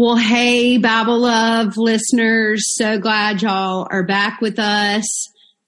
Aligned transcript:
Well, 0.00 0.16
hey, 0.16 0.78
Bible 0.78 1.18
Love 1.18 1.76
listeners. 1.76 2.74
So 2.78 2.98
glad 2.98 3.42
y'all 3.42 3.86
are 3.90 4.02
back 4.02 4.40
with 4.40 4.58
us 4.58 5.04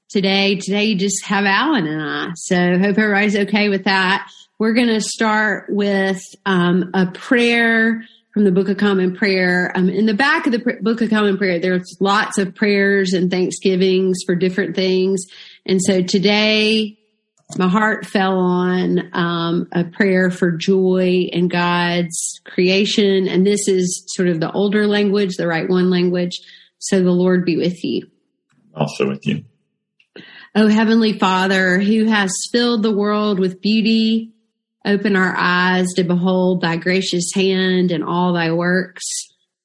today. 0.08 0.56
Today 0.56 0.84
you 0.84 0.96
just 0.96 1.26
have 1.26 1.44
Alan 1.44 1.86
and 1.86 2.00
I. 2.00 2.30
So 2.36 2.56
hope 2.56 2.96
everybody's 2.96 3.36
okay 3.36 3.68
with 3.68 3.84
that. 3.84 4.26
We're 4.58 4.72
going 4.72 4.88
to 4.88 5.02
start 5.02 5.66
with 5.68 6.22
um, 6.46 6.92
a 6.94 7.08
prayer 7.08 8.06
from 8.32 8.44
the 8.44 8.52
Book 8.52 8.70
of 8.70 8.78
Common 8.78 9.14
Prayer. 9.14 9.70
Um, 9.74 9.90
in 9.90 10.06
the 10.06 10.14
back 10.14 10.46
of 10.46 10.52
the 10.52 10.78
Book 10.80 11.02
of 11.02 11.10
Common 11.10 11.36
Prayer, 11.36 11.58
there's 11.58 11.98
lots 12.00 12.38
of 12.38 12.54
prayers 12.54 13.12
and 13.12 13.30
thanksgivings 13.30 14.20
for 14.24 14.34
different 14.34 14.74
things. 14.74 15.26
And 15.66 15.78
so 15.82 16.00
today 16.00 16.96
my 17.58 17.68
heart 17.68 18.06
fell 18.06 18.38
on 18.38 19.10
um, 19.12 19.68
a 19.72 19.84
prayer 19.84 20.30
for 20.30 20.52
joy 20.52 21.28
in 21.32 21.48
God's 21.48 22.40
creation. 22.44 23.28
And 23.28 23.46
this 23.46 23.68
is 23.68 24.04
sort 24.08 24.28
of 24.28 24.40
the 24.40 24.50
older 24.52 24.86
language, 24.86 25.36
the 25.36 25.46
Rite 25.46 25.68
One 25.68 25.90
language. 25.90 26.40
So 26.78 27.02
the 27.02 27.10
Lord 27.10 27.44
be 27.44 27.56
with 27.56 27.84
you. 27.84 28.08
Also 28.74 29.08
with 29.08 29.26
you. 29.26 29.44
Oh, 30.54 30.68
Heavenly 30.68 31.18
Father, 31.18 31.78
who 31.78 32.06
has 32.06 32.32
filled 32.50 32.82
the 32.82 32.94
world 32.94 33.38
with 33.38 33.60
beauty, 33.60 34.32
open 34.84 35.16
our 35.16 35.34
eyes 35.36 35.86
to 35.96 36.04
behold 36.04 36.60
thy 36.60 36.76
gracious 36.76 37.32
hand 37.34 37.90
and 37.90 38.04
all 38.04 38.32
thy 38.32 38.52
works, 38.52 39.04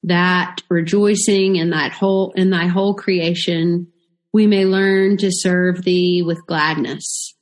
that 0.04 0.62
rejoicing 0.70 1.56
in 1.56 1.72
that 1.72 1.92
whole, 1.92 2.32
in 2.34 2.50
thy 2.50 2.68
whole 2.68 2.94
creation, 2.94 3.88
we 4.32 4.48
may 4.48 4.66
learn 4.66 5.18
to 5.18 5.30
serve 5.32 5.84
thee 5.84 6.22
with 6.22 6.46
gladness 6.48 7.37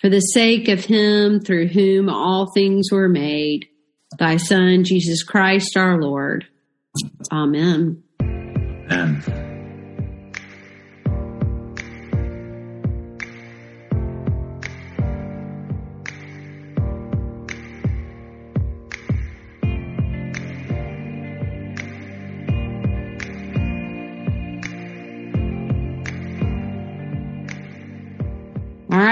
for 0.00 0.08
the 0.08 0.20
sake 0.20 0.68
of 0.68 0.84
him 0.84 1.40
through 1.40 1.68
whom 1.68 2.08
all 2.08 2.50
things 2.52 2.90
were 2.92 3.08
made, 3.08 3.68
thy 4.18 4.36
Son, 4.36 4.84
Jesus 4.84 5.22
Christ 5.22 5.76
our 5.76 6.00
Lord. 6.00 6.46
Amen. 7.32 8.02
Amen. 8.90 9.47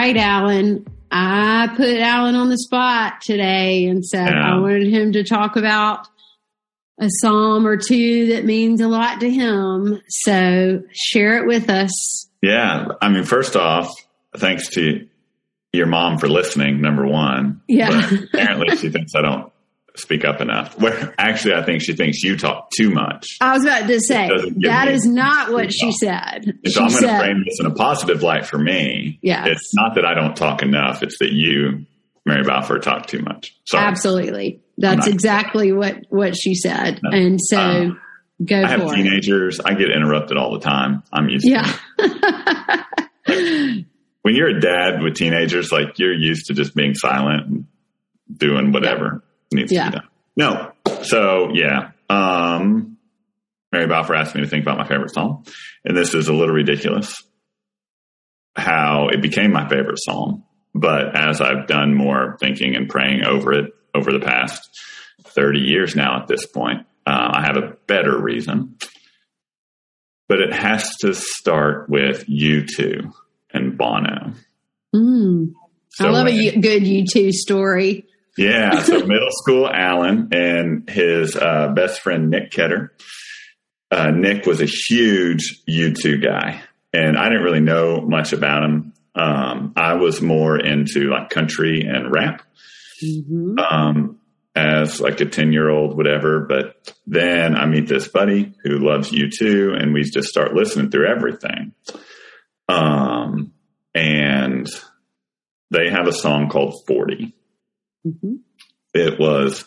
Right, 0.07 0.17
Alan. 0.17 0.87
I 1.11 1.73
put 1.77 1.99
Alan 1.99 2.35
on 2.35 2.49
the 2.49 2.59
spot 2.59 3.21
today 3.23 3.87
and 3.87 4.05
said 4.05 4.29
Yeah. 4.31 4.55
I 4.55 4.59
wanted 4.59 4.89
him 4.89 5.13
to 5.13 5.25
talk 5.25 5.57
about 5.57 6.07
a 7.01 7.09
psalm 7.21 7.67
or 7.67 7.77
two 7.77 8.29
that 8.29 8.45
means 8.45 8.81
a 8.81 8.89
lot 8.89 9.21
to 9.21 9.31
him. 9.31 10.01
So 10.09 10.83
share 10.93 11.39
it 11.39 11.47
with 11.47 11.69
us. 11.71 12.29
Yeah. 12.43 12.89
I 13.01 13.09
mean, 13.09 13.25
first 13.25 13.57
off, 13.57 13.93
thanks 14.37 14.69
to 14.71 15.07
your 15.73 15.87
mom 15.87 16.19
for 16.19 16.29
listening, 16.29 16.81
number 16.81 17.07
one. 17.07 17.61
Yeah. 17.69 18.11
Apparently 18.33 18.77
she 18.77 18.89
thinks 18.91 19.13
I 19.15 19.23
don't 19.23 19.53
speak 19.97 20.25
up 20.25 20.41
enough. 20.41 20.79
Where 20.79 21.15
actually 21.19 21.55
I 21.55 21.63
think 21.65 21.83
she 21.83 21.95
thinks 21.95 22.23
you 22.23 22.37
talk 22.37 22.71
too 22.77 22.91
much. 22.91 23.37
I 23.41 23.53
was 23.55 23.65
about 23.65 23.87
to 23.89 24.01
say 24.01 24.29
that 24.63 24.89
is 24.89 25.05
not 25.07 25.53
what 25.53 25.73
she 25.73 25.93
said. 25.93 26.45
And 26.45 26.59
She 26.65 26.73
so 26.73 26.83
I'm 26.83 26.91
going 26.91 27.03
to 27.03 27.19
frame 27.19 27.45
this 27.47 27.59
in 27.61 27.67
a 27.67 27.75
positive 27.75 28.23
light 28.23 28.47
for 28.47 28.59
me. 28.59 29.19
Yes. 29.23 29.49
It's 29.51 29.75
not 29.75 29.95
that 29.97 30.05
I 30.05 30.15
don't 30.15 30.37
talk 30.37 30.63
enough. 30.63 31.03
It's 31.03 31.19
that 31.21 31.33
you, 31.33 31.87
Mary 32.25 32.43
Balfour, 32.45 32.79
talk 32.79 33.07
too 33.07 33.21
much. 33.21 33.57
Sorry. 33.67 33.85
absolutely. 33.85 34.61
That's 34.79 35.07
exactly 35.07 35.73
what 35.73 35.97
what 36.11 36.37
she 36.37 36.55
said. 36.55 37.01
No. 37.03 37.11
And 37.17 37.41
so 37.41 37.59
Um, 37.59 38.01
go 38.45 38.63
I 38.63 38.69
have 38.69 38.81
for 38.83 38.93
it. 38.93 38.97
teenagers. 38.97 39.59
I 39.61 39.73
get 39.75 39.91
interrupted 39.91 40.37
all 40.37 40.53
the 40.53 40.61
time. 40.61 41.03
I'm 41.13 41.29
used 41.31 41.47
to 41.47 41.53
it. 41.53 41.67
Yeah. 41.99 42.93
when 44.23 44.35
you're 44.35 44.57
a 44.57 44.61
dad 44.61 45.03
with 45.03 45.15
teenagers, 45.15 45.73
like 45.73 45.99
you're 45.99 46.13
used 46.15 46.47
to 46.47 46.55
just 46.55 46.75
being 46.75 46.95
silent 46.95 47.47
and 47.47 47.67
doing 48.37 48.73
whatever 48.73 49.23
needs 49.53 49.73
Yeah. 49.73 49.85
to 49.87 49.91
be 49.91 49.97
done. 49.99 50.09
No. 50.37 50.73
So 51.05 51.51
yeah. 51.55 51.91
Um, 52.09 52.97
Mary 53.73 53.87
Balfour 53.87 54.15
asked 54.17 54.35
me 54.35 54.43
to 54.43 54.47
think 54.49 54.63
about 54.63 54.79
my 54.79 54.87
favorite 54.87 55.13
song, 55.13 55.45
And 55.85 55.97
this 55.97 56.15
is 56.15 56.29
a 56.29 56.33
little 56.33 56.55
ridiculous 56.55 57.15
how 58.57 59.09
it 59.13 59.21
became 59.21 59.53
my 59.53 59.69
favorite 59.69 59.99
song. 59.99 60.45
But 60.75 61.17
as 61.17 61.41
I've 61.41 61.67
done 61.67 61.95
more 61.95 62.37
thinking 62.41 62.77
and 62.77 62.89
praying 62.89 63.25
over 63.25 63.53
it 63.53 63.73
over 63.95 64.13
the 64.13 64.21
past 64.21 64.69
30 65.25 65.61
years 65.61 65.97
now 65.97 66.21
at 66.21 66.27
this 66.29 66.47
point, 66.47 66.87
uh, 67.07 67.31
I 67.35 67.43
have 67.43 67.57
a 67.57 67.77
better 67.87 68.17
reason. 68.21 68.77
But 70.29 70.41
it 70.41 70.53
has 70.53 70.89
to 71.01 71.15
start 71.15 71.89
with 71.89 72.27
U2 72.29 73.11
and 73.53 73.79
Bono. 73.79 74.33
Mm. 74.95 75.53
I 76.01 76.05
love 76.09 76.27
a 76.27 76.31
when- 76.31 76.55
y- 76.55 76.61
good 76.61 76.83
U2 76.83 77.31
story. 77.33 78.07
Yeah. 78.37 78.83
So 78.83 78.99
middle 79.07 79.31
school 79.31 79.69
Alan 79.69 80.29
and 80.33 80.89
his 80.89 81.37
uh, 81.37 81.69
best 81.75 82.01
friend 82.01 82.31
Nick 82.31 82.51
Ketter. 82.51 82.91
Uh, 83.91 84.11
Nick 84.11 84.47
was 84.47 84.61
a 84.61 84.67
huge 84.67 85.63
U2 85.69 86.23
guy, 86.23 86.61
and 86.93 87.17
I 87.17 87.29
didn't 87.29 87.45
really 87.45 87.61
know 87.61 88.01
much 88.01 88.33
about 88.33 88.65
him. 88.65 88.93
Um, 89.15 89.73
I 89.77 89.95
was 89.95 90.21
more 90.21 90.59
into 90.59 91.09
like 91.09 91.31
country 91.31 91.83
and 91.83 92.13
rap 92.13 92.43
hmm 93.01 93.59
um, 93.59 94.19
as 94.55 95.01
like 95.01 95.21
a 95.21 95.27
10 95.27 95.53
year 95.53 95.69
old, 95.69 95.97
whatever. 95.97 96.41
But 96.41 96.93
then 97.07 97.55
I 97.55 97.67
meet 97.67 97.87
this 97.89 98.09
buddy 98.09 98.55
who 98.65 98.79
loves 98.79 99.11
U2, 99.11 99.81
and 99.81 99.93
we 99.93 100.03
just 100.03 100.29
start 100.29 100.55
listening 100.55 100.91
through 100.91 101.09
everything. 101.09 101.75
Um, 102.69 103.53
and 103.95 104.67
they 105.71 105.91
have 105.91 106.07
a 106.07 106.13
song 106.13 106.49
called 106.49 106.83
40 106.87 107.36
hmm 108.11 108.37
it 108.97 109.19
was 109.19 109.65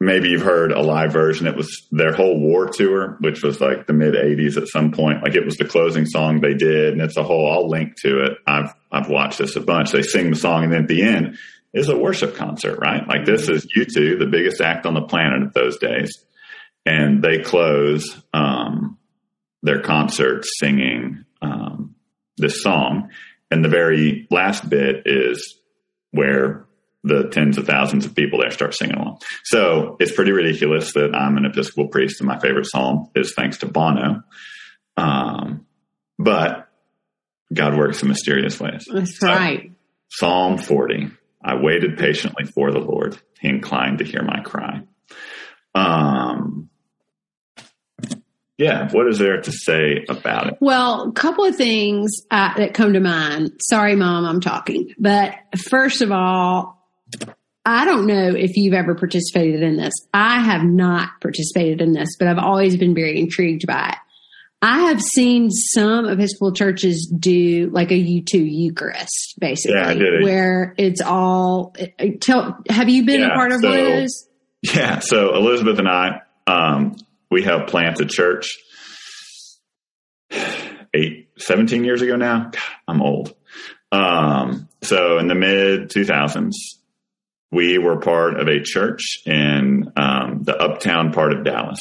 maybe 0.00 0.28
you've 0.28 0.42
heard 0.42 0.72
a 0.72 0.82
live 0.82 1.12
version. 1.12 1.46
It 1.46 1.56
was 1.56 1.86
their 1.90 2.12
whole 2.12 2.38
war 2.38 2.68
tour 2.68 3.16
which 3.20 3.42
was 3.42 3.60
like 3.60 3.86
the 3.86 3.92
mid 3.92 4.14
80s 4.14 4.56
at 4.56 4.68
some 4.68 4.92
point. 4.92 5.22
Like 5.22 5.34
it 5.34 5.44
was 5.44 5.56
the 5.56 5.64
closing 5.64 6.06
song 6.06 6.40
they 6.40 6.54
did 6.54 6.92
and 6.92 7.00
it's 7.00 7.16
a 7.16 7.22
whole 7.22 7.50
i'll 7.50 7.68
link 7.68 7.96
to 8.02 8.24
it. 8.24 8.38
I've 8.46 8.74
i've 8.92 9.08
watched 9.08 9.38
this 9.38 9.56
a 9.56 9.60
bunch. 9.60 9.92
They 9.92 10.02
sing 10.02 10.30
the 10.30 10.36
song 10.36 10.64
and 10.64 10.72
then 10.72 10.82
at 10.82 10.88
the 10.88 11.02
end 11.02 11.38
is 11.72 11.88
a 11.88 11.98
worship 11.98 12.36
concert 12.36 12.78
right? 12.78 13.06
Like 13.08 13.24
this 13.24 13.48
is 13.48 13.66
u2 13.76 14.18
the 14.18 14.28
biggest 14.30 14.60
act 14.60 14.86
on 14.86 14.94
the 14.94 15.02
planet 15.02 15.42
at 15.42 15.54
those 15.54 15.78
days. 15.78 16.24
And 16.86 17.22
they 17.22 17.38
close 17.38 18.20
um, 18.34 18.98
their 19.62 19.80
concert 19.80 20.44
singing 20.58 21.24
um, 21.40 21.94
this 22.36 22.62
song. 22.62 23.08
And 23.50 23.64
the 23.64 23.70
very 23.70 24.26
last 24.30 24.68
bit 24.68 25.04
is 25.06 25.58
where 26.10 26.63
the 27.04 27.28
tens 27.28 27.58
of 27.58 27.66
thousands 27.66 28.06
of 28.06 28.14
people 28.14 28.40
there 28.40 28.50
start 28.50 28.74
singing 28.74 28.96
along. 28.96 29.18
So 29.44 29.96
it's 30.00 30.12
pretty 30.12 30.32
ridiculous 30.32 30.94
that 30.94 31.14
I'm 31.14 31.36
an 31.36 31.44
Episcopal 31.44 31.88
priest 31.88 32.20
and 32.20 32.26
my 32.26 32.38
favorite 32.40 32.66
psalm 32.66 33.10
is 33.14 33.34
thanks 33.36 33.58
to 33.58 33.66
Bono. 33.66 34.22
Um, 34.96 35.66
but 36.18 36.68
God 37.52 37.76
works 37.76 38.02
in 38.02 38.08
mysterious 38.08 38.58
ways. 38.58 38.88
That's 38.92 39.18
So, 39.18 39.28
right. 39.28 39.70
Psalm 40.08 40.58
40. 40.58 41.10
I 41.44 41.56
waited 41.56 41.98
patiently 41.98 42.46
for 42.46 42.72
the 42.72 42.78
Lord. 42.78 43.18
He 43.38 43.48
inclined 43.48 43.98
to 43.98 44.04
hear 44.04 44.22
my 44.22 44.40
cry. 44.40 44.80
Um, 45.74 46.70
yeah, 48.56 48.88
what 48.92 49.08
is 49.08 49.18
there 49.18 49.40
to 49.42 49.52
say 49.52 50.04
about 50.08 50.46
it? 50.46 50.54
Well, 50.60 51.08
a 51.08 51.12
couple 51.12 51.44
of 51.44 51.56
things 51.56 52.22
uh, 52.30 52.54
that 52.56 52.72
come 52.72 52.92
to 52.92 53.00
mind. 53.00 53.52
Sorry, 53.60 53.96
mom, 53.96 54.24
I'm 54.24 54.40
talking. 54.40 54.94
But 54.98 55.34
first 55.68 56.00
of 56.02 56.12
all, 56.12 56.83
I 57.66 57.84
don't 57.86 58.06
know 58.06 58.28
if 58.34 58.56
you've 58.56 58.74
ever 58.74 58.94
participated 58.94 59.62
in 59.62 59.76
this. 59.76 59.94
I 60.12 60.40
have 60.40 60.62
not 60.64 61.08
participated 61.22 61.80
in 61.80 61.92
this, 61.92 62.10
but 62.18 62.28
I've 62.28 62.38
always 62.38 62.76
been 62.76 62.94
very 62.94 63.18
intrigued 63.18 63.66
by 63.66 63.88
it. 63.90 63.98
I 64.60 64.80
have 64.88 65.00
seen 65.00 65.50
some 65.50 66.08
Episcopal 66.08 66.52
churches 66.52 67.12
do 67.18 67.68
like 67.70 67.90
a 67.90 67.94
U2 67.94 68.32
Eucharist, 68.34 69.34
basically, 69.38 69.76
Yeah, 69.76 69.88
I 69.88 69.94
did 69.94 70.22
where 70.22 70.74
it's 70.78 71.02
all. 71.02 71.74
Tell, 72.20 72.62
have 72.70 72.88
you 72.88 73.04
been 73.04 73.22
a 73.22 73.34
part 73.34 73.52
of 73.52 73.60
so- 73.60 73.70
those? 73.70 74.28
Yeah. 74.62 75.00
So 75.00 75.34
Elizabeth 75.34 75.78
and 75.78 75.88
I, 75.88 76.22
um, 76.46 76.96
we 77.30 77.42
have 77.42 77.66
planted 77.66 78.06
a 78.06 78.08
church 78.08 78.56
eight, 80.94 81.28
17 81.38 81.84
years 81.84 82.00
ago 82.02 82.16
now. 82.16 82.50
God, 82.50 82.56
I'm 82.88 83.02
old. 83.02 83.34
Um, 83.92 84.68
so 84.82 85.18
in 85.18 85.28
the 85.28 85.34
mid 85.34 85.90
2000s, 85.90 86.52
we 87.52 87.78
were 87.78 87.98
part 88.00 88.38
of 88.40 88.48
a 88.48 88.60
church 88.62 89.20
in 89.26 89.92
um, 89.96 90.42
the 90.42 90.56
uptown 90.56 91.12
part 91.12 91.32
of 91.32 91.44
Dallas. 91.44 91.78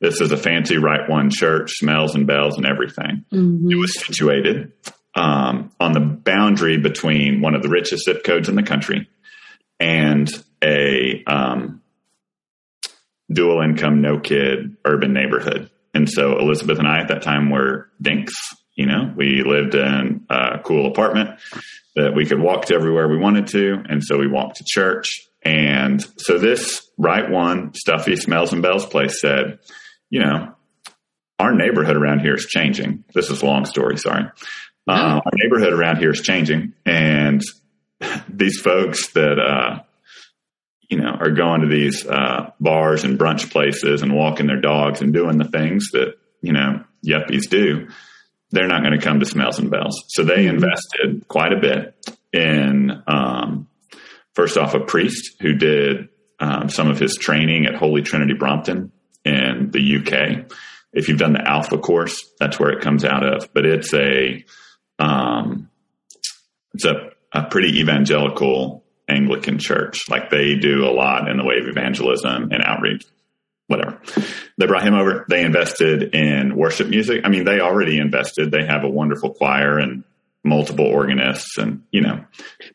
This 0.00 0.20
is 0.20 0.30
a 0.30 0.36
fancy 0.36 0.76
Rite 0.76 1.08
One 1.08 1.30
church, 1.30 1.72
smells 1.72 2.14
and 2.14 2.26
bells 2.26 2.56
and 2.56 2.66
everything. 2.66 3.24
Mhm. 3.32 3.70
It 3.70 3.76
was 3.76 3.98
situated 4.04 4.72
um, 5.14 5.72
on 5.80 5.92
the 5.92 6.00
boundary 6.00 6.78
between 6.78 7.40
one 7.40 7.54
of 7.54 7.62
the 7.62 7.68
richest 7.68 8.04
zip 8.04 8.22
codes 8.22 8.48
in 8.48 8.54
the 8.54 8.62
country 8.62 9.08
and 9.80 10.30
a 10.62 11.24
um, 11.26 11.82
dual 13.32 13.60
income, 13.62 14.00
no 14.00 14.18
kid, 14.20 14.76
urban 14.84 15.12
neighborhood. 15.12 15.70
And 15.94 16.08
so 16.08 16.38
Elizabeth 16.38 16.78
and 16.78 16.86
I 16.86 17.00
at 17.00 17.08
that 17.08 17.22
time 17.22 17.50
were 17.50 17.88
dinks. 18.00 18.34
You 18.74 18.86
know, 18.86 19.12
we 19.16 19.42
lived 19.44 19.74
in 19.74 20.26
a 20.30 20.60
cool 20.62 20.86
apartment 20.86 21.40
that 21.98 22.14
we 22.14 22.24
could 22.24 22.40
walk 22.40 22.66
to 22.66 22.74
everywhere 22.74 23.08
we 23.08 23.18
wanted 23.18 23.48
to. 23.48 23.82
And 23.88 24.02
so 24.02 24.16
we 24.18 24.28
walked 24.28 24.56
to 24.56 24.64
church. 24.66 25.06
And 25.44 26.04
so 26.16 26.38
this 26.38 26.88
Rite 26.96 27.30
One, 27.30 27.74
stuffy 27.74 28.16
smells 28.16 28.52
and 28.52 28.62
bells 28.62 28.86
place 28.86 29.20
said, 29.20 29.58
you 30.10 30.20
know, 30.20 30.54
our 31.38 31.52
neighborhood 31.54 31.96
around 31.96 32.20
here 32.20 32.34
is 32.34 32.46
changing. 32.46 33.04
This 33.14 33.30
is 33.30 33.42
a 33.42 33.46
long 33.46 33.64
story. 33.64 33.96
Sorry. 33.96 34.24
Uh, 34.88 35.20
our 35.24 35.32
neighborhood 35.34 35.72
around 35.72 35.98
here 35.98 36.10
is 36.10 36.20
changing. 36.20 36.72
And 36.86 37.42
these 38.28 38.60
folks 38.60 39.08
that, 39.12 39.38
uh, 39.38 39.82
you 40.88 40.98
know, 40.98 41.16
are 41.20 41.30
going 41.30 41.60
to 41.62 41.68
these 41.68 42.06
uh, 42.06 42.50
bars 42.60 43.04
and 43.04 43.18
brunch 43.18 43.50
places 43.50 44.02
and 44.02 44.14
walking 44.14 44.46
their 44.46 44.60
dogs 44.60 45.02
and 45.02 45.12
doing 45.12 45.36
the 45.36 45.48
things 45.48 45.90
that, 45.92 46.14
you 46.40 46.52
know, 46.52 46.84
yuppies 47.04 47.48
do, 47.50 47.88
they're 48.50 48.68
not 48.68 48.82
going 48.82 48.98
to 48.98 49.04
come 49.04 49.20
to 49.20 49.26
Smells 49.26 49.58
and 49.58 49.70
Bells. 49.70 50.04
So 50.08 50.24
they 50.24 50.46
mm-hmm. 50.46 50.56
invested 50.56 51.28
quite 51.28 51.52
a 51.52 51.60
bit 51.60 52.16
in, 52.32 53.02
um, 53.06 53.68
first 54.34 54.56
off, 54.56 54.74
a 54.74 54.80
priest 54.80 55.36
who 55.40 55.54
did 55.54 56.08
um, 56.40 56.68
some 56.68 56.88
of 56.88 56.98
his 56.98 57.16
training 57.16 57.66
at 57.66 57.74
Holy 57.74 58.02
Trinity 58.02 58.34
Brompton 58.34 58.92
in 59.24 59.70
the 59.70 59.96
UK. 59.96 60.50
If 60.92 61.08
you've 61.08 61.18
done 61.18 61.34
the 61.34 61.46
Alpha 61.46 61.78
course, 61.78 62.24
that's 62.38 62.58
where 62.58 62.70
it 62.70 62.80
comes 62.80 63.04
out 63.04 63.24
of. 63.24 63.52
But 63.52 63.66
it's 63.66 63.92
a, 63.92 64.44
um, 64.98 65.68
it's 66.74 66.84
a, 66.84 67.10
a 67.32 67.44
pretty 67.44 67.80
evangelical 67.80 68.84
Anglican 69.08 69.58
church. 69.58 70.08
Like 70.08 70.30
they 70.30 70.54
do 70.54 70.86
a 70.86 70.92
lot 70.92 71.28
in 71.28 71.36
the 71.36 71.44
way 71.44 71.58
of 71.60 71.68
evangelism 71.68 72.50
and 72.52 72.62
outreach, 72.62 73.04
whatever. 73.68 74.00
They 74.58 74.66
brought 74.66 74.82
him 74.82 74.94
over. 74.94 75.24
They 75.28 75.44
invested 75.44 76.14
in 76.14 76.56
worship 76.56 76.88
music. 76.88 77.22
I 77.24 77.28
mean, 77.28 77.44
they 77.44 77.60
already 77.60 77.98
invested. 77.98 78.50
They 78.50 78.66
have 78.66 78.82
a 78.82 78.88
wonderful 78.88 79.34
choir 79.34 79.78
and 79.78 80.02
multiple 80.44 80.86
organists 80.86 81.58
and, 81.58 81.82
you 81.92 82.00
know. 82.00 82.24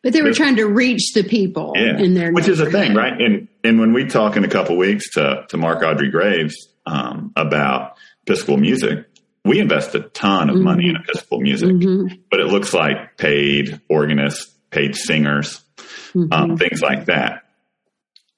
But 0.02 0.12
they 0.12 0.22
were 0.22 0.32
trying 0.32 0.56
to 0.56 0.64
reach 0.64 1.12
the 1.12 1.24
people 1.24 1.72
yeah, 1.76 1.98
in 1.98 2.14
their 2.14 2.32
Which 2.32 2.48
is 2.48 2.60
a 2.60 2.70
thing, 2.70 2.94
right? 2.94 3.20
And 3.20 3.48
and 3.62 3.78
when 3.80 3.92
we 3.92 4.06
talk 4.06 4.36
in 4.36 4.44
a 4.44 4.48
couple 4.48 4.76
weeks 4.76 5.10
to 5.12 5.44
to 5.48 5.56
Mark 5.56 5.82
Audrey 5.82 6.10
Graves 6.10 6.68
um, 6.86 7.32
about 7.36 7.96
Episcopal 8.26 8.56
music, 8.56 9.06
we 9.44 9.60
invest 9.60 9.94
a 9.94 10.00
ton 10.00 10.48
of 10.48 10.56
mm-hmm. 10.56 10.64
money 10.64 10.88
in 10.88 10.96
Episcopal 10.96 11.40
music, 11.40 11.70
mm-hmm. 11.70 12.14
but 12.30 12.40
it 12.40 12.46
looks 12.46 12.72
like 12.72 13.16
paid 13.16 13.80
organists, 13.88 14.46
paid 14.70 14.94
singers, 14.94 15.60
um, 15.78 15.84
mm-hmm. 16.14 16.32
um, 16.32 16.56
things 16.56 16.80
like 16.80 17.06
that. 17.06 17.42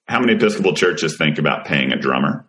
How 0.09 0.21
many 0.21 0.35
Episcopal 0.35 0.75
churches 0.75 1.17
think 1.17 1.39
about 1.39 1.67
paying 1.67 1.93
a 1.93 1.97
drummer 1.97 2.46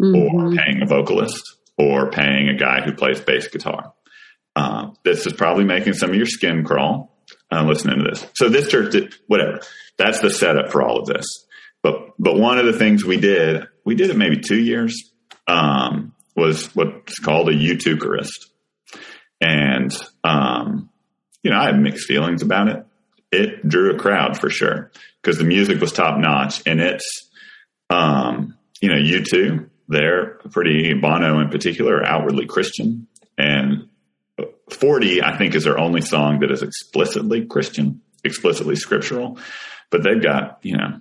or 0.00 0.04
mm-hmm. 0.04 0.56
paying 0.56 0.82
a 0.82 0.86
vocalist 0.86 1.42
or 1.76 2.10
paying 2.10 2.48
a 2.48 2.56
guy 2.56 2.82
who 2.82 2.92
plays 2.92 3.20
bass 3.20 3.48
guitar? 3.48 3.92
Uh, 4.56 4.90
this 5.04 5.26
is 5.26 5.32
probably 5.32 5.64
making 5.64 5.92
some 5.92 6.10
of 6.10 6.16
your 6.16 6.26
skin 6.26 6.64
crawl 6.64 7.16
uh, 7.52 7.62
listening 7.62 7.98
to 7.98 8.10
this. 8.10 8.26
So 8.34 8.48
this 8.48 8.68
church 8.68 8.92
did 8.92 9.14
whatever. 9.26 9.60
That's 9.96 10.20
the 10.20 10.30
setup 10.30 10.70
for 10.70 10.82
all 10.82 10.98
of 10.98 11.06
this. 11.06 11.26
But 11.82 12.14
but 12.18 12.38
one 12.38 12.58
of 12.58 12.66
the 12.66 12.72
things 12.72 13.04
we 13.04 13.18
did, 13.18 13.68
we 13.84 13.94
did 13.94 14.10
it 14.10 14.16
maybe 14.16 14.40
two 14.40 14.60
years, 14.60 15.12
um, 15.46 16.14
was 16.34 16.74
what's 16.74 17.18
called 17.20 17.48
a 17.48 17.52
U2charist. 17.52 18.46
And 19.40 19.92
um, 20.24 20.90
you 21.42 21.50
know, 21.52 21.58
I 21.58 21.66
had 21.66 21.78
mixed 21.78 22.06
feelings 22.06 22.42
about 22.42 22.68
it 22.68 22.84
it 23.30 23.66
drew 23.66 23.94
a 23.94 23.98
crowd 23.98 24.38
for 24.38 24.50
sure 24.50 24.90
because 25.20 25.38
the 25.38 25.44
music 25.44 25.80
was 25.80 25.92
top 25.92 26.18
notch 26.18 26.62
and 26.66 26.80
it's, 26.80 27.30
um, 27.90 28.56
you 28.80 28.88
know, 28.88 28.96
U2, 28.96 29.68
they're 29.88 30.38
pretty 30.50 30.94
Bono 30.94 31.40
in 31.40 31.48
particular, 31.48 32.04
outwardly 32.04 32.46
Christian 32.46 33.06
and 33.36 33.88
40, 34.70 35.22
I 35.22 35.36
think 35.36 35.54
is 35.54 35.64
their 35.64 35.78
only 35.78 36.02
song 36.02 36.40
that 36.40 36.50
is 36.50 36.62
explicitly 36.62 37.46
Christian, 37.46 38.02
explicitly 38.24 38.76
scriptural, 38.76 39.38
but 39.90 40.02
they've 40.02 40.22
got, 40.22 40.58
you 40.62 40.76
know, 40.76 41.00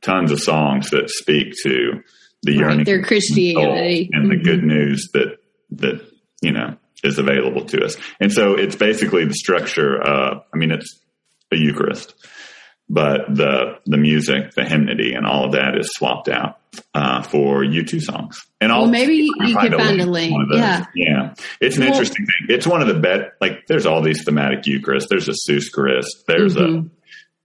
tons 0.00 0.32
of 0.32 0.40
songs 0.40 0.90
that 0.90 1.10
speak 1.10 1.52
to 1.62 2.02
the 2.42 2.52
yearning, 2.52 2.78
right, 2.78 2.86
their 2.86 3.02
Christianity 3.02 4.08
and 4.12 4.24
mm-hmm. 4.24 4.38
the 4.38 4.44
good 4.44 4.64
news 4.64 5.10
that, 5.12 5.38
that, 5.72 6.04
you 6.40 6.52
know, 6.52 6.76
is 7.04 7.18
available 7.18 7.64
to 7.66 7.84
us. 7.84 7.96
And 8.20 8.32
so 8.32 8.54
it's 8.54 8.76
basically 8.76 9.24
the 9.26 9.34
structure. 9.34 10.02
Uh, 10.02 10.40
I 10.52 10.56
mean, 10.56 10.70
it's 10.70 11.00
a 11.52 11.56
Eucharist, 11.56 12.14
but 12.88 13.22
the 13.28 13.78
the 13.86 13.96
music, 13.96 14.54
the 14.54 14.64
hymnody, 14.64 15.14
and 15.14 15.26
all 15.26 15.44
of 15.44 15.52
that 15.52 15.76
is 15.78 15.90
swapped 15.92 16.28
out 16.28 16.61
uh, 16.94 17.22
for 17.22 17.62
U2 17.62 18.00
songs. 18.00 18.46
And 18.60 18.72
well, 18.72 18.86
maybe 18.86 19.14
you 19.14 19.56
could 19.58 19.74
find 19.74 20.00
a 20.00 20.06
link. 20.06 20.34
Yeah, 20.52 20.86
yeah, 20.94 21.34
it's 21.60 21.76
an 21.76 21.82
well, 21.82 21.92
interesting 21.92 22.26
thing. 22.26 22.54
It's 22.54 22.66
one 22.66 22.80
of 22.80 22.88
the 22.88 22.94
bet. 22.94 23.34
Like, 23.40 23.66
there's 23.66 23.86
all 23.86 24.02
these 24.02 24.24
thematic 24.24 24.62
Eucharists. 24.62 25.08
There's 25.08 25.28
a 25.28 25.34
Eucharist. 25.52 26.24
There's 26.26 26.54
mm-hmm. 26.56 26.86
a, 26.86 26.90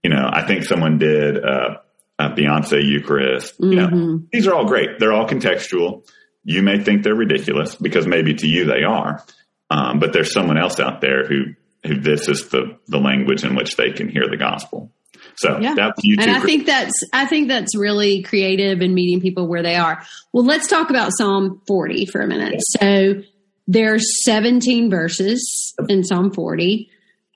you 0.02 0.10
know, 0.10 0.28
I 0.32 0.46
think 0.46 0.64
someone 0.64 0.98
did. 0.98 1.44
Uh, 1.44 1.78
a 2.18 2.30
Beyonce 2.30 2.82
U2charist. 2.82 3.54
Mm-hmm. 3.54 3.72
You 3.72 3.76
know, 3.76 3.86
mm-hmm. 3.86 4.16
these 4.32 4.46
are 4.46 4.54
all 4.54 4.66
great. 4.66 4.98
They're 4.98 5.12
all 5.12 5.28
contextual. 5.28 6.04
You 6.44 6.62
may 6.62 6.82
think 6.82 7.02
they're 7.02 7.14
ridiculous 7.14 7.74
because 7.74 8.06
maybe 8.06 8.34
to 8.34 8.46
you 8.46 8.64
they 8.64 8.82
are, 8.82 9.24
um, 9.70 9.98
but 9.98 10.12
there's 10.12 10.32
someone 10.32 10.58
else 10.58 10.80
out 10.80 11.00
there 11.00 11.26
who, 11.26 11.54
who 11.86 12.00
this 12.00 12.28
is 12.28 12.48
the, 12.48 12.78
the 12.86 12.98
language 12.98 13.44
in 13.44 13.54
which 13.54 13.76
they 13.76 13.92
can 13.92 14.08
hear 14.08 14.26
the 14.28 14.36
gospel. 14.36 14.90
So 15.38 15.58
yeah. 15.60 15.74
that's 15.74 16.00
YouTube. 16.04 16.22
And 16.22 16.30
I 16.30 16.40
think 16.40 16.66
that's, 16.66 16.92
I 17.12 17.26
think 17.26 17.48
that's 17.48 17.76
really 17.76 18.22
creative 18.22 18.80
in 18.80 18.94
meeting 18.94 19.20
people 19.20 19.46
where 19.46 19.62
they 19.62 19.76
are. 19.76 20.02
Well, 20.32 20.44
let's 20.44 20.66
talk 20.66 20.90
about 20.90 21.12
Psalm 21.16 21.62
40 21.66 22.06
for 22.06 22.20
a 22.20 22.26
minute. 22.26 22.60
Yeah. 22.80 22.80
So 22.80 23.22
there's 23.66 24.04
17 24.24 24.90
verses 24.90 25.74
in 25.88 26.02
Psalm 26.02 26.32
40. 26.32 26.90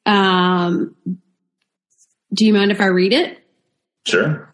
Um, 0.06 0.96
do 2.34 2.46
you 2.46 2.52
mind 2.52 2.70
if 2.70 2.80
I 2.80 2.86
read 2.86 3.12
it? 3.12 3.38
Sure. 4.06 4.52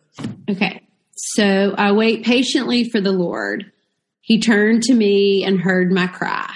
Okay. 0.50 0.82
So 1.14 1.74
I 1.76 1.92
wait 1.92 2.24
patiently 2.24 2.88
for 2.90 3.00
the 3.00 3.12
Lord. 3.12 3.70
He 4.20 4.40
turned 4.40 4.82
to 4.84 4.94
me 4.94 5.44
and 5.44 5.60
heard 5.60 5.90
my 5.90 6.06
cry. 6.06 6.52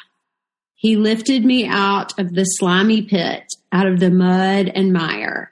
He 0.74 0.96
lifted 0.96 1.44
me 1.44 1.66
out 1.66 2.18
of 2.18 2.34
the 2.34 2.44
slimy 2.44 3.02
pit, 3.02 3.44
out 3.70 3.86
of 3.86 4.00
the 4.00 4.10
mud 4.10 4.70
and 4.74 4.92
mire. 4.92 5.51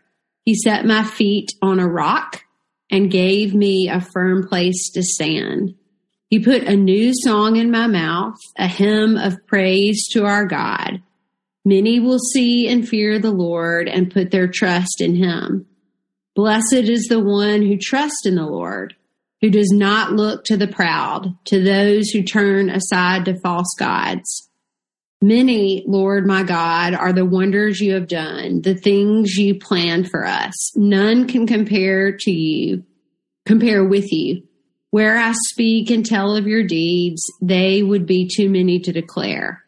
He 0.51 0.57
set 0.57 0.85
my 0.85 1.05
feet 1.05 1.53
on 1.63 1.79
a 1.79 1.87
rock 1.87 2.43
and 2.91 3.09
gave 3.09 3.55
me 3.55 3.89
a 3.89 4.01
firm 4.01 4.49
place 4.49 4.91
to 4.95 5.01
stand. 5.01 5.77
He 6.29 6.41
put 6.41 6.65
a 6.65 6.75
new 6.75 7.13
song 7.15 7.55
in 7.55 7.71
my 7.71 7.87
mouth, 7.87 8.35
a 8.59 8.67
hymn 8.67 9.17
of 9.17 9.47
praise 9.47 10.09
to 10.09 10.25
our 10.25 10.47
God. 10.47 11.03
Many 11.65 12.01
will 12.01 12.19
see 12.19 12.67
and 12.67 12.89
fear 12.89 13.21
the 13.21 13.31
Lord 13.31 13.89
and 13.89 14.13
put 14.13 14.33
their 14.33 14.49
trust 14.49 15.01
in 15.01 15.15
him. 15.15 15.67
Blessed 16.35 16.73
is 16.73 17.05
the 17.05 17.21
one 17.21 17.63
who 17.63 17.79
trusts 17.81 18.27
in 18.27 18.35
the 18.35 18.45
Lord, 18.45 18.97
who 19.41 19.51
does 19.51 19.71
not 19.71 20.15
look 20.15 20.43
to 20.47 20.57
the 20.57 20.67
proud, 20.67 21.29
to 21.45 21.63
those 21.63 22.09
who 22.09 22.25
turn 22.25 22.71
aside 22.71 23.25
to 23.27 23.39
false 23.39 23.73
gods. 23.79 24.50
Many, 25.23 25.85
Lord 25.87 26.27
my 26.27 26.43
God, 26.43 26.95
are 26.95 27.13
the 27.13 27.27
wonders 27.27 27.79
you 27.79 27.93
have 27.93 28.09
done, 28.09 28.63
the 28.63 28.75
things 28.75 29.37
you 29.37 29.55
planned 29.55 30.11
for 30.11 30.27
us. 30.27 30.55
None 30.75 31.29
can 31.29 31.47
compare 31.47 32.17
to 32.21 32.31
you, 32.31 32.85
compare 33.45 33.85
with 33.85 34.11
you. 34.13 34.45
Where 34.91 35.19
I 35.19 35.33
speak 35.51 35.91
and 35.91 36.07
tell 36.07 36.35
of 36.35 36.47
your 36.47 36.65
deeds, 36.65 37.23
they 37.43 37.83
would 37.83 38.07
be 38.07 38.31
too 38.35 38.49
many 38.49 38.81
to 38.81 38.93
declare. 38.93 39.63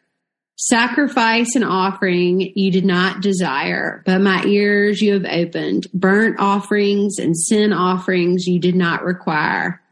Sacrifice 0.55 1.55
and 1.55 1.63
offering 1.63 2.51
you 2.55 2.71
did 2.71 2.85
not 2.85 3.21
desire, 3.21 4.01
but 4.07 4.21
my 4.21 4.43
ears 4.45 5.01
you 5.01 5.13
have 5.13 5.25
opened. 5.25 5.85
Burnt 5.93 6.39
offerings 6.39 7.19
and 7.19 7.37
sin 7.37 7.71
offerings 7.71 8.47
you 8.47 8.59
did 8.59 8.75
not 8.75 9.03
require. 9.03 9.82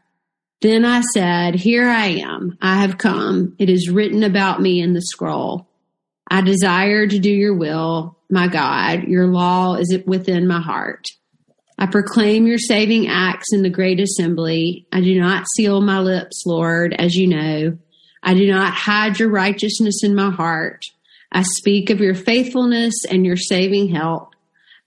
Then 0.62 0.84
I 0.84 1.00
said, 1.00 1.56
Here 1.56 1.88
I 1.88 2.06
am. 2.06 2.56
I 2.62 2.76
have 2.76 2.96
come. 2.96 3.56
It 3.58 3.68
is 3.68 3.90
written 3.90 4.22
about 4.22 4.62
me 4.62 4.80
in 4.80 4.92
the 4.92 5.02
scroll. 5.02 5.68
I 6.30 6.40
desire 6.40 7.06
to 7.06 7.18
do 7.18 7.30
your 7.30 7.54
will, 7.54 8.16
my 8.30 8.46
God. 8.46 9.02
Your 9.02 9.26
law 9.26 9.74
is 9.74 9.98
within 10.06 10.46
my 10.46 10.60
heart. 10.60 11.08
I 11.78 11.86
proclaim 11.86 12.46
your 12.46 12.58
saving 12.58 13.08
acts 13.08 13.52
in 13.52 13.62
the 13.62 13.70
great 13.70 13.98
assembly. 13.98 14.86
I 14.92 15.00
do 15.00 15.18
not 15.18 15.46
seal 15.56 15.80
my 15.80 15.98
lips, 15.98 16.44
Lord, 16.46 16.94
as 16.96 17.16
you 17.16 17.26
know. 17.26 17.76
I 18.22 18.34
do 18.34 18.46
not 18.46 18.72
hide 18.72 19.18
your 19.18 19.30
righteousness 19.30 20.04
in 20.04 20.14
my 20.14 20.30
heart. 20.30 20.84
I 21.32 21.42
speak 21.42 21.90
of 21.90 21.98
your 21.98 22.14
faithfulness 22.14 22.94
and 23.10 23.26
your 23.26 23.36
saving 23.36 23.88
help. 23.88 24.36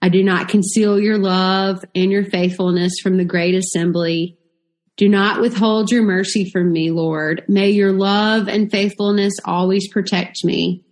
I 0.00 0.08
do 0.08 0.24
not 0.24 0.48
conceal 0.48 0.98
your 0.98 1.18
love 1.18 1.84
and 1.94 2.10
your 2.10 2.24
faithfulness 2.24 2.94
from 3.02 3.18
the 3.18 3.24
great 3.26 3.54
assembly. 3.54 4.38
Do 4.96 5.08
not 5.08 5.40
withhold 5.40 5.90
your 5.90 6.02
mercy 6.02 6.48
from 6.50 6.72
me, 6.72 6.90
Lord. 6.90 7.44
May 7.48 7.70
your 7.70 7.92
love 7.92 8.48
and 8.48 8.70
faithfulness 8.70 9.34
always 9.44 9.88
protect 9.88 10.44
me. 10.44 10.82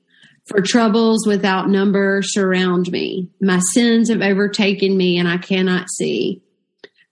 For 0.46 0.60
troubles 0.60 1.26
without 1.26 1.70
number 1.70 2.20
surround 2.22 2.90
me. 2.90 3.30
My 3.40 3.60
sins 3.72 4.10
have 4.10 4.20
overtaken 4.20 4.94
me 4.94 5.16
and 5.18 5.26
I 5.26 5.38
cannot 5.38 5.88
see. 5.88 6.42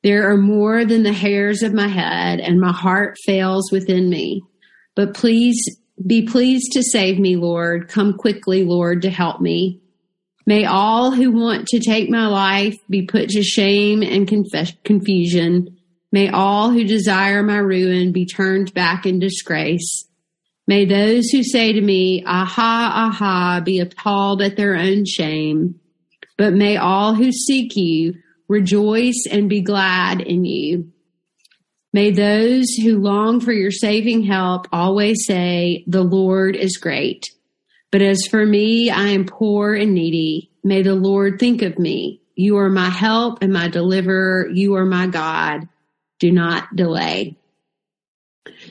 There 0.02 0.30
are 0.30 0.37
more 0.37 0.84
than 0.84 1.02
the 1.02 1.12
hairs 1.12 1.62
of 1.62 1.72
my 1.72 1.87
head, 1.87 2.40
and 2.40 2.61
my 2.61 2.72
heart 2.72 3.16
fails 3.25 3.70
within 3.70 4.11
me. 4.11 4.42
But 4.96 5.14
please 5.14 5.62
be 6.04 6.22
pleased 6.22 6.72
to 6.72 6.82
save 6.82 7.18
me, 7.18 7.37
Lord. 7.37 7.88
Come 7.88 8.14
quickly, 8.14 8.64
Lord, 8.64 9.02
to 9.02 9.11
help 9.11 9.40
me. 9.40 9.80
May 10.44 10.64
all 10.64 11.12
who 11.12 11.30
want 11.30 11.68
to 11.68 11.78
take 11.78 12.11
my 12.11 12.26
life 12.26 12.76
be 12.90 13.06
put 13.06 13.28
to 13.30 13.42
shame 13.44 14.02
and 14.02 14.26
confess- 14.26 14.75
confusion. 14.84 15.76
May 16.12 16.28
all 16.28 16.71
who 16.71 16.85
desire 16.85 17.42
my 17.42 17.57
ruin 17.57 18.12
be 18.12 18.26
turned 18.26 18.75
back 18.75 19.07
in 19.07 19.19
disgrace. 19.19 20.07
May 20.66 20.85
those 20.85 21.31
who 21.31 21.42
say 21.42 21.73
to 21.73 21.81
me, 21.81 22.23
Aha, 22.26 23.11
aha, 23.11 23.61
be 23.64 23.81
appalled 23.81 24.42
at 24.42 24.57
their 24.57 24.76
own 24.76 25.07
shame. 25.07 25.81
But 26.37 26.52
may 26.52 26.76
all 26.76 27.14
who 27.14 27.33
seek 27.33 27.76
you 27.76 28.14
rejoice 28.47 29.26
and 29.31 29.49
be 29.49 29.62
glad 29.62 30.21
in 30.21 30.45
you. 30.45 30.92
May 31.95 32.11
those 32.11 32.71
who 32.75 32.99
long 32.99 33.40
for 33.40 33.52
your 33.52 33.71
saving 33.71 34.23
help 34.23 34.66
always 34.73 35.25
say, 35.26 35.85
The 35.87 36.02
Lord 36.02 36.57
is 36.57 36.76
great. 36.76 37.31
But 37.90 38.02
as 38.02 38.26
for 38.31 38.45
me, 38.45 38.90
I 38.90 39.09
am 39.09 39.26
poor 39.26 39.75
and 39.75 39.95
needy. 39.95 40.50
May 40.64 40.83
the 40.83 40.95
Lord 40.95 41.38
think 41.38 41.62
of 41.62 41.78
me. 41.78 42.23
You 42.35 42.57
are 42.59 42.71
my 42.71 42.88
help 42.88 43.42
and 43.42 43.52
my 43.52 43.69
deliverer. 43.69 44.49
You 44.49 44.75
are 44.76 44.87
my 44.87 45.07
God. 45.07 45.69
Do 46.23 46.31
not 46.31 46.76
delay. 46.76 47.37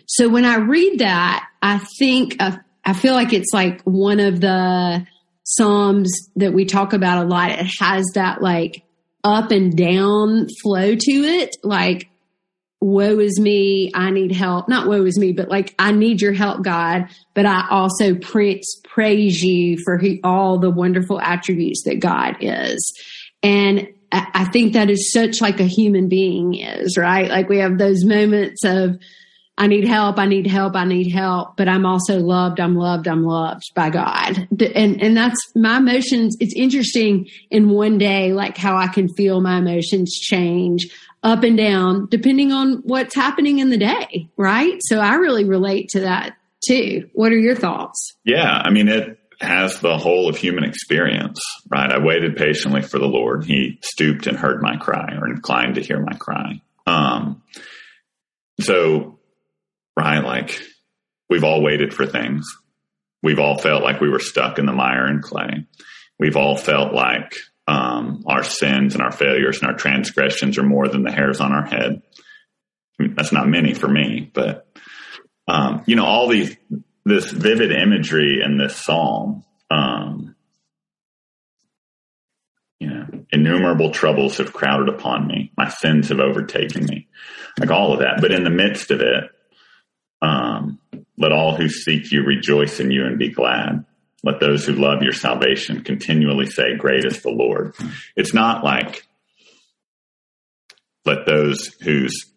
So 0.08 0.30
when 0.30 0.46
I 0.46 0.56
read 0.56 1.00
that, 1.00 1.50
I 1.62 1.80
think 2.00 2.42
of, 2.42 2.58
I 2.86 2.94
feel 2.94 3.14
like 3.14 3.34
it's 3.34 3.54
like 3.54 3.82
one 3.84 4.22
of 4.22 4.40
the 4.40 5.06
Psalms 5.44 6.10
that 6.38 6.54
we 6.54 6.64
talk 6.64 6.94
about 6.94 7.26
a 7.26 7.28
lot. 7.28 7.52
It 7.52 7.70
has 7.82 8.06
that 8.14 8.42
like 8.42 8.86
up 9.26 9.52
and 9.52 9.76
down 9.76 10.48
flow 10.64 10.96
to 10.96 11.12
it. 11.12 11.58
Like 11.62 12.10
woe 12.80 13.20
is 13.20 13.38
me, 13.38 13.92
I 13.94 14.12
need 14.12 14.32
help. 14.32 14.70
Not 14.70 14.88
woe 14.88 15.04
is 15.04 15.20
me, 15.20 15.34
but 15.34 15.50
like 15.50 15.76
I 15.78 15.92
need 15.92 16.22
your 16.22 16.32
help, 16.32 16.64
God. 16.64 17.10
But 17.34 17.46
I 17.46 17.68
also 17.70 18.16
praise, 18.16 18.80
praise 18.86 19.44
you 19.44 19.78
for 19.84 19.98
who, 19.98 20.20
all 20.24 20.58
the 20.58 20.72
wonderful 20.72 21.20
attributes 21.20 21.84
that 21.84 22.00
God 22.00 22.38
is. 22.40 22.98
And 23.44 23.90
I 24.12 24.46
think 24.46 24.74
that 24.74 24.90
is 24.90 25.12
such 25.12 25.42
like 25.42 25.60
a 25.60 25.66
human 25.66 26.10
being 26.10 26.56
is, 26.56 26.98
right? 26.98 27.30
Like 27.30 27.48
we 27.48 27.60
have 27.60 27.78
those 27.78 28.04
moments 28.04 28.64
of, 28.66 29.00
I 29.58 29.68
need 29.68 29.88
help, 29.88 30.18
I 30.18 30.26
need 30.26 30.48
help, 30.48 30.76
I 30.76 30.86
need 30.86 31.12
help, 31.12 31.56
but 31.56 31.68
I'm 31.68 31.86
also 31.86 32.20
loved, 32.20 32.60
I'm 32.60 32.76
loved, 32.76 33.08
I'm 33.08 33.24
loved 33.24 33.64
by 33.76 33.90
God. 33.90 34.48
And 34.76 35.02
and 35.02 35.16
that's 35.16 35.40
my 35.56 35.78
emotions. 35.78 36.36
It's 36.40 36.54
interesting 36.56 37.28
in 37.50 37.70
one 37.70 37.98
day 37.98 38.34
like 38.34 38.58
how 38.58 38.76
I 38.76 38.88
can 38.88 39.08
feel 39.10 39.40
my 39.40 39.58
emotions 39.58 40.18
change 40.20 40.88
up 41.24 41.44
and 41.44 41.56
down 41.56 42.08
depending 42.10 42.52
on 42.52 42.82
what's 42.84 43.14
happening 43.14 43.60
in 43.60 43.70
the 43.70 43.78
day, 43.78 44.30
right? 44.36 44.80
So 44.86 45.00
I 45.00 45.16
really 45.16 45.46
relate 45.46 45.90
to 45.90 46.00
that 46.02 46.36
too. 46.66 47.10
What 47.14 47.32
are 47.32 47.40
your 47.40 47.56
thoughts? 47.56 48.16
Yeah, 48.24 48.62
I 48.66 48.72
mean, 48.72 48.88
it 48.88 49.20
has 49.42 49.80
the 49.80 49.98
whole 49.98 50.30
of 50.30 50.38
human 50.38 50.64
experience, 50.64 51.42
right? 51.70 51.92
I 51.92 52.04
waited 52.04 52.38
patiently 52.38 52.82
for 52.82 53.00
the 53.00 53.08
Lord. 53.08 53.44
He 53.44 53.80
stooped 53.84 54.28
and 54.28 54.38
heard 54.38 54.62
my 54.62 54.78
cry 54.78 55.18
or 55.20 55.28
inclined 55.28 55.76
to 55.76 55.82
hear 55.82 56.00
my 56.00 56.16
cry. 56.16 56.62
Um, 56.86 57.42
so, 58.60 59.20
right, 59.98 60.24
like 60.24 60.62
we've 61.30 61.44
all 61.44 61.64
waited 61.64 61.94
for 61.94 62.06
things. 62.06 62.46
We've 63.24 63.40
all 63.40 63.58
felt 63.58 63.84
like 63.84 64.00
we 64.00 64.10
were 64.10 64.20
stuck 64.20 64.60
in 64.60 64.66
the 64.66 64.74
mire 64.74 65.06
and 65.06 65.22
clay. 65.24 65.66
We've 66.20 66.38
all 66.38 66.56
felt 66.56 66.94
like 66.94 67.36
um, 67.68 68.24
our 68.28 68.44
sins 68.44 68.94
and 68.94 69.04
our 69.04 69.12
failures 69.12 69.60
and 69.60 69.72
our 69.72 69.78
transgressions 69.78 70.58
are 70.58 70.64
more 70.64 70.88
than 70.88 71.04
the 71.04 71.12
hairs 71.12 71.40
on 71.40 71.52
our 71.52 71.66
head. 71.66 72.02
I 73.00 73.04
mean, 73.04 73.16
that's 73.16 73.32
not 73.32 73.48
many 73.48 73.74
for 73.74 73.88
me, 73.88 74.30
but 74.32 74.68
um, 75.48 75.84
you 75.88 75.96
know, 75.96 76.06
all 76.06 76.28
these 76.28 76.56
this 77.06 77.32
vivid 77.32 77.72
imagery 77.72 78.42
in 78.44 78.58
this 78.58 78.76
psalm. 78.76 79.44
Um, 79.70 80.36
you 82.80 82.88
know, 82.88 83.06
innumerable 83.32 83.92
troubles 83.92 84.38
have 84.38 84.54
crowded 84.54 84.90
upon 84.90 85.28
me. 85.28 85.52
My 85.56 85.70
sins 85.70 86.10
have 86.10 86.20
overtaken 86.20 86.86
me, 86.86 87.08
like 87.60 87.70
all 87.70 87.94
of 87.94 88.00
that. 88.00 88.22
But 88.22 88.32
in 88.32 88.44
the 88.44 88.50
midst 88.50 88.90
of 88.90 89.02
it, 89.02 89.26
um, 90.22 90.80
let 91.18 91.32
all 91.32 91.56
who 91.56 91.70
seek 91.70 92.12
you 92.12 92.24
rejoice 92.24 92.80
in 92.80 92.92
you 92.92 93.06
and 93.06 93.20
be 93.20 93.30
glad. 93.30 93.86
Let 94.24 94.40
those 94.40 94.66
who 94.66 94.74
love 94.74 95.02
your 95.02 95.14
salvation 95.14 95.84
continually 95.84 96.46
say, 96.46 96.76
Great 96.76 97.06
is 97.06 97.22
the 97.22 97.30
Lord. 97.30 97.76
It's 98.16 98.34
not 98.34 98.64
like 98.64 99.06
let 101.06 101.26
those 101.26 101.68
whose, 101.82 102.32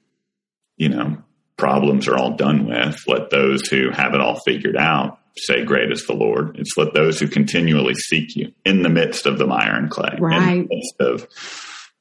you 0.77 0.89
know, 0.89 1.24
problems 1.57 2.09
are 2.09 2.17
all 2.17 2.37
done 2.37 2.67
with, 2.67 3.03
let 3.07 3.31
those 3.31 3.69
who 3.69 3.91
have 3.91 4.15
it 4.15 4.21
all 4.21 4.41
figured 4.45 4.77
out 4.77 5.19
say, 5.37 5.65
Great 5.65 5.91
is 5.91 6.07
the 6.07 6.15
Lord. 6.15 6.57
It's 6.59 6.77
let 6.77 6.95
those 6.95 7.19
who 7.21 7.29
continually 7.29 7.95
seek 7.95 8.37
you 8.37 8.53
in 8.65 8.83
the 8.83 8.89
midst 8.89 9.27
of 9.27 9.39
the 9.39 9.47
mire 9.47 9.75
and 9.75 9.91
clay, 9.91 10.17
right. 10.19 10.43
in 10.43 10.69
the 10.69 10.75
midst 10.75 10.95
of 11.01 11.29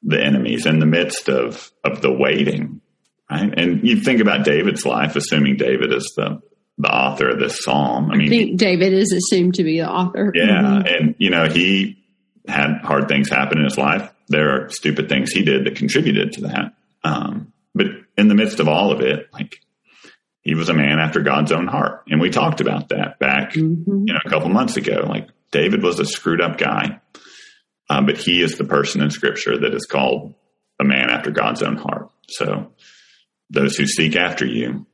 the 0.03 0.23
enemies, 0.23 0.65
in 0.65 0.79
the 0.79 0.85
midst 0.85 1.29
of, 1.29 1.71
of 1.83 2.01
the 2.01 2.11
waiting. 2.11 2.81
Right. 3.29 3.53
And 3.57 3.87
you 3.87 4.01
think 4.01 4.21
about 4.21 4.45
David's 4.45 4.85
life, 4.85 5.15
assuming 5.15 5.57
David 5.57 5.93
is 5.93 6.13
the 6.15 6.41
the 6.77 6.89
author 6.89 7.29
of 7.29 7.39
this 7.39 7.63
psalm. 7.63 8.09
I, 8.11 8.17
mean, 8.17 8.27
I 8.27 8.29
think 8.29 8.57
David 8.57 8.93
is 8.93 9.11
assumed 9.11 9.55
to 9.55 9.63
be 9.63 9.79
the 9.79 9.89
author. 9.89 10.31
Yeah, 10.33 10.61
mm-hmm. 10.61 10.87
and 10.87 11.15
you 11.17 11.29
know 11.29 11.47
he 11.47 12.03
had 12.47 12.79
hard 12.83 13.07
things 13.07 13.29
happen 13.29 13.59
in 13.59 13.63
his 13.63 13.77
life. 13.77 14.11
There 14.27 14.49
are 14.49 14.69
stupid 14.69 15.09
things 15.09 15.31
he 15.31 15.43
did 15.43 15.65
that 15.65 15.75
contributed 15.75 16.33
to 16.33 16.41
that. 16.41 16.73
Um, 17.03 17.53
but 17.75 17.87
in 18.17 18.27
the 18.27 18.35
midst 18.35 18.59
of 18.59 18.67
all 18.67 18.91
of 18.91 19.01
it, 19.01 19.27
like 19.33 19.61
he 20.41 20.55
was 20.55 20.69
a 20.69 20.73
man 20.73 20.99
after 20.99 21.21
God's 21.21 21.51
own 21.51 21.67
heart, 21.67 22.03
and 22.07 22.19
we 22.19 22.29
talked 22.29 22.61
about 22.61 22.89
that 22.89 23.19
back, 23.19 23.53
mm-hmm. 23.53 24.03
you 24.07 24.13
know, 24.13 24.19
a 24.25 24.29
couple 24.29 24.49
months 24.49 24.77
ago. 24.77 25.05
Like 25.07 25.29
David 25.51 25.83
was 25.83 25.99
a 25.99 26.05
screwed 26.05 26.41
up 26.41 26.57
guy, 26.57 27.01
um, 27.89 28.05
but 28.05 28.17
he 28.17 28.41
is 28.41 28.57
the 28.57 28.65
person 28.65 29.01
in 29.01 29.09
Scripture 29.09 29.57
that 29.59 29.73
is 29.73 29.85
called 29.85 30.35
a 30.79 30.83
man 30.83 31.09
after 31.09 31.31
God's 31.31 31.63
own 31.63 31.77
heart. 31.77 32.09
So 32.27 32.71
those 33.49 33.75
who 33.75 33.85
seek 33.85 34.15
after 34.15 34.45
you 34.45 34.85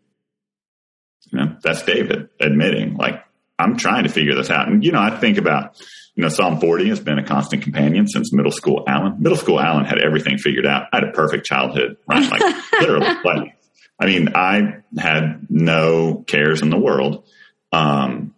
you 1.31 1.39
know, 1.39 1.55
that's 1.61 1.83
David 1.83 2.29
admitting, 2.39 2.95
like, 2.95 3.23
I'm 3.59 3.77
trying 3.77 4.03
to 4.03 4.09
figure 4.09 4.35
this 4.35 4.49
out. 4.49 4.67
And, 4.67 4.83
you 4.83 4.91
know, 4.91 5.01
I 5.01 5.17
think 5.19 5.37
about, 5.37 5.79
you 6.15 6.23
know, 6.23 6.29
Psalm 6.29 6.59
40 6.59 6.89
has 6.89 6.99
been 6.99 7.19
a 7.19 7.23
constant 7.23 7.61
companion 7.63 8.07
since 8.07 8.33
middle 8.33 8.51
school 8.51 8.83
Alan. 8.87 9.21
Middle 9.21 9.37
school 9.37 9.59
Alan 9.59 9.85
had 9.85 9.99
everything 9.99 10.37
figured 10.37 10.65
out. 10.65 10.87
I 10.93 10.97
had 10.97 11.03
a 11.03 11.11
perfect 11.11 11.45
childhood, 11.45 11.97
right? 12.07 12.29
Like, 12.29 12.55
literally. 12.79 13.07
Like, 13.23 13.55
I 13.99 14.05
mean, 14.05 14.29
I 14.35 14.77
had 14.97 15.47
no 15.49 16.23
cares 16.25 16.61
in 16.61 16.69
the 16.69 16.79
world. 16.79 17.27
Um, 17.71 18.33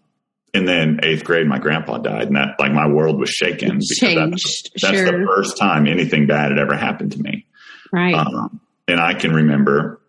and 0.54 0.68
then 0.68 1.00
eighth 1.04 1.24
grade, 1.24 1.48
my 1.48 1.60
grandpa 1.60 2.00
died, 2.00 2.28
and 2.28 2.36
that 2.36 2.60
like 2.60 2.74
my 2.74 2.88
world 2.88 3.18
was 3.18 3.30
shaken 3.30 3.78
because 3.78 3.98
Changed, 3.98 4.32
that's, 4.34 4.70
that's 4.82 4.98
sure. 4.98 5.06
the 5.06 5.26
first 5.26 5.58
time 5.58 5.88
anything 5.88 6.28
bad 6.28 6.52
had 6.52 6.60
ever 6.60 6.76
happened 6.76 7.14
to 7.14 7.20
me. 7.20 7.46
Right. 7.94 8.14
Um, 8.14 8.60
and 8.88 9.00
I 9.00 9.14
can 9.14 9.34
remember 9.34 10.02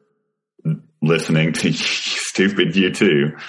listening 1.00 1.52
to 1.52 1.72
stupid 1.72 2.74
U2 2.74 3.40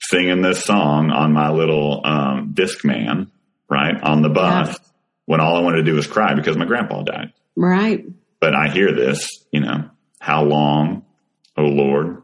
singing 0.00 0.42
this 0.42 0.62
song 0.62 1.10
on 1.10 1.32
my 1.32 1.50
little 1.50 2.00
um, 2.04 2.54
Discman, 2.54 3.30
right, 3.68 4.00
on 4.02 4.22
the 4.22 4.28
bus 4.28 4.68
yeah. 4.68 4.88
when 5.26 5.40
all 5.40 5.56
I 5.56 5.60
wanted 5.60 5.78
to 5.78 5.82
do 5.84 5.94
was 5.94 6.06
cry 6.06 6.34
because 6.34 6.56
my 6.56 6.64
grandpa 6.64 7.02
died. 7.02 7.32
Right. 7.56 8.04
But 8.40 8.54
I 8.54 8.68
hear 8.68 8.92
this, 8.92 9.28
you 9.50 9.60
know, 9.60 9.90
how 10.20 10.44
long, 10.44 11.04
oh 11.56 11.64
Lord, 11.64 12.22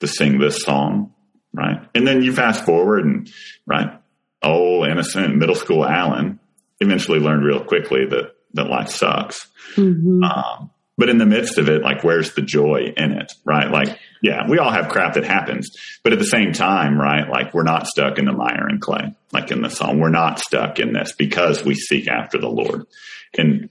to 0.00 0.06
sing 0.06 0.38
this 0.38 0.62
song, 0.62 1.14
right? 1.52 1.88
And 1.94 2.06
then 2.06 2.22
you 2.22 2.32
fast 2.32 2.64
forward 2.64 3.04
and, 3.04 3.30
right, 3.66 4.00
oh, 4.42 4.84
innocent 4.84 5.36
middle 5.36 5.54
school 5.54 5.84
Alan 5.84 6.38
eventually 6.80 7.18
learned 7.18 7.44
real 7.44 7.64
quickly 7.64 8.06
that, 8.06 8.34
that 8.54 8.68
life 8.68 8.90
sucks. 8.90 9.48
Mm-hmm. 9.76 10.22
Um, 10.24 10.70
but 11.00 11.08
in 11.08 11.18
the 11.18 11.26
midst 11.26 11.56
of 11.56 11.68
it, 11.68 11.80
like, 11.80 12.04
where's 12.04 12.34
the 12.34 12.42
joy 12.42 12.92
in 12.94 13.12
it, 13.12 13.32
right? 13.44 13.70
Like, 13.70 13.98
yeah, 14.22 14.46
we 14.48 14.58
all 14.58 14.70
have 14.70 14.90
crap 14.90 15.14
that 15.14 15.24
happens, 15.24 15.70
but 16.04 16.12
at 16.12 16.18
the 16.18 16.26
same 16.26 16.52
time, 16.52 17.00
right? 17.00 17.26
Like, 17.28 17.54
we're 17.54 17.62
not 17.62 17.86
stuck 17.86 18.18
in 18.18 18.26
the 18.26 18.32
mire 18.32 18.68
and 18.68 18.82
clay, 18.82 19.16
like 19.32 19.50
in 19.50 19.62
the 19.62 19.70
song. 19.70 19.98
We're 19.98 20.10
not 20.10 20.38
stuck 20.38 20.78
in 20.78 20.92
this 20.92 21.14
because 21.16 21.64
we 21.64 21.74
seek 21.74 22.06
after 22.06 22.38
the 22.38 22.50
Lord. 22.50 22.84
And 23.36 23.70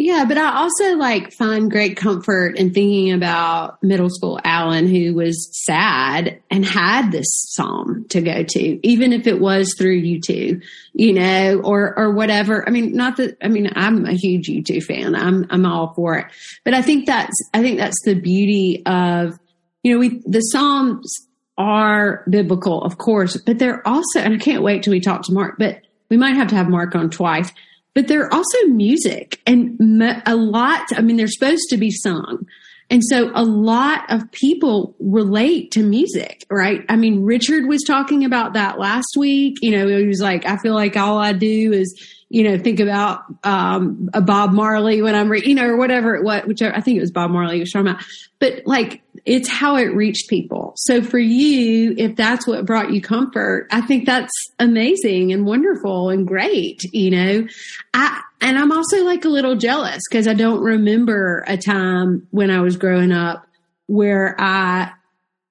yeah, 0.00 0.24
but 0.28 0.38
I 0.38 0.58
also 0.58 0.94
like 0.94 1.32
find 1.32 1.68
great 1.68 1.96
comfort 1.96 2.56
in 2.56 2.72
thinking 2.72 3.12
about 3.12 3.82
middle 3.82 4.08
school 4.08 4.38
Alan 4.44 4.86
who 4.86 5.12
was 5.12 5.50
sad 5.66 6.40
and 6.52 6.64
had 6.64 7.10
this 7.10 7.26
psalm 7.28 8.06
to 8.10 8.20
go 8.20 8.44
to, 8.44 8.86
even 8.86 9.12
if 9.12 9.26
it 9.26 9.40
was 9.40 9.74
through 9.76 10.00
U2, 10.00 10.62
you 10.92 11.12
know, 11.12 11.60
or 11.64 11.98
or 11.98 12.12
whatever. 12.12 12.64
I 12.64 12.70
mean, 12.70 12.94
not 12.94 13.16
that 13.16 13.38
I 13.42 13.48
mean, 13.48 13.72
I'm 13.74 14.06
a 14.06 14.12
huge 14.12 14.46
U2 14.46 14.84
fan. 14.84 15.16
I'm 15.16 15.46
I'm 15.50 15.66
all 15.66 15.92
for 15.94 16.16
it. 16.16 16.26
But 16.64 16.74
I 16.74 16.82
think 16.82 17.06
that's 17.06 17.34
I 17.52 17.60
think 17.60 17.78
that's 17.78 18.00
the 18.04 18.14
beauty 18.14 18.84
of 18.86 19.36
you 19.82 19.94
know, 19.94 19.98
we 19.98 20.22
the 20.24 20.42
Psalms 20.42 21.12
are 21.56 22.24
biblical, 22.30 22.84
of 22.84 22.98
course, 22.98 23.36
but 23.36 23.58
they're 23.58 23.86
also 23.86 24.20
and 24.20 24.34
I 24.34 24.38
can't 24.38 24.62
wait 24.62 24.84
till 24.84 24.92
we 24.92 25.00
talk 25.00 25.22
to 25.22 25.32
Mark, 25.32 25.56
but 25.58 25.80
we 26.08 26.16
might 26.16 26.36
have 26.36 26.48
to 26.48 26.54
have 26.54 26.68
Mark 26.68 26.94
on 26.94 27.10
twice 27.10 27.50
but 27.98 28.06
they're 28.06 28.32
also 28.32 28.58
music 28.68 29.40
and 29.44 29.76
a 30.24 30.36
lot. 30.36 30.86
I 30.96 31.00
mean, 31.00 31.16
they're 31.16 31.26
supposed 31.26 31.68
to 31.70 31.76
be 31.76 31.90
sung. 31.90 32.46
And 32.90 33.02
so 33.04 33.32
a 33.34 33.42
lot 33.42 34.08
of 34.08 34.30
people 34.30 34.94
relate 35.00 35.72
to 35.72 35.82
music, 35.82 36.46
right? 36.48 36.84
I 36.88 36.94
mean, 36.94 37.24
Richard 37.24 37.66
was 37.66 37.82
talking 37.84 38.24
about 38.24 38.52
that 38.52 38.78
last 38.78 39.16
week. 39.16 39.56
You 39.62 39.72
know, 39.72 39.88
he 39.88 40.06
was 40.06 40.20
like, 40.20 40.46
I 40.46 40.58
feel 40.58 40.74
like 40.74 40.96
all 40.96 41.18
I 41.18 41.32
do 41.32 41.72
is 41.72 41.92
you 42.30 42.44
know, 42.44 42.58
think 42.58 42.78
about 42.78 43.22
um, 43.42 44.10
a 44.12 44.20
Bob 44.20 44.52
Marley 44.52 45.00
when 45.00 45.14
I'm, 45.14 45.30
re- 45.30 45.42
you 45.44 45.54
know, 45.54 45.66
or 45.66 45.76
whatever 45.76 46.22
what, 46.22 46.46
whichever 46.46 46.76
I 46.76 46.80
think 46.80 46.98
it 46.98 47.00
was 47.00 47.10
Bob 47.10 47.30
Marley 47.30 47.56
you 47.56 47.60
was 47.60 47.72
talking 47.72 47.88
about. 47.88 48.04
But 48.38 48.62
like, 48.66 49.02
it's 49.24 49.48
how 49.48 49.76
it 49.76 49.94
reached 49.94 50.28
people. 50.28 50.74
So 50.76 51.02
for 51.02 51.18
you, 51.18 51.94
if 51.96 52.16
that's 52.16 52.46
what 52.46 52.66
brought 52.66 52.92
you 52.92 53.00
comfort, 53.00 53.66
I 53.70 53.80
think 53.80 54.04
that's 54.04 54.32
amazing 54.58 55.32
and 55.32 55.46
wonderful 55.46 56.10
and 56.10 56.26
great. 56.26 56.82
You 56.92 57.10
know, 57.10 57.48
I 57.94 58.22
and 58.40 58.58
I'm 58.58 58.72
also 58.72 59.04
like 59.04 59.24
a 59.24 59.30
little 59.30 59.56
jealous 59.56 60.02
because 60.08 60.28
I 60.28 60.34
don't 60.34 60.60
remember 60.60 61.44
a 61.48 61.56
time 61.56 62.26
when 62.30 62.50
I 62.50 62.60
was 62.60 62.76
growing 62.76 63.10
up 63.10 63.46
where 63.86 64.36
I 64.38 64.92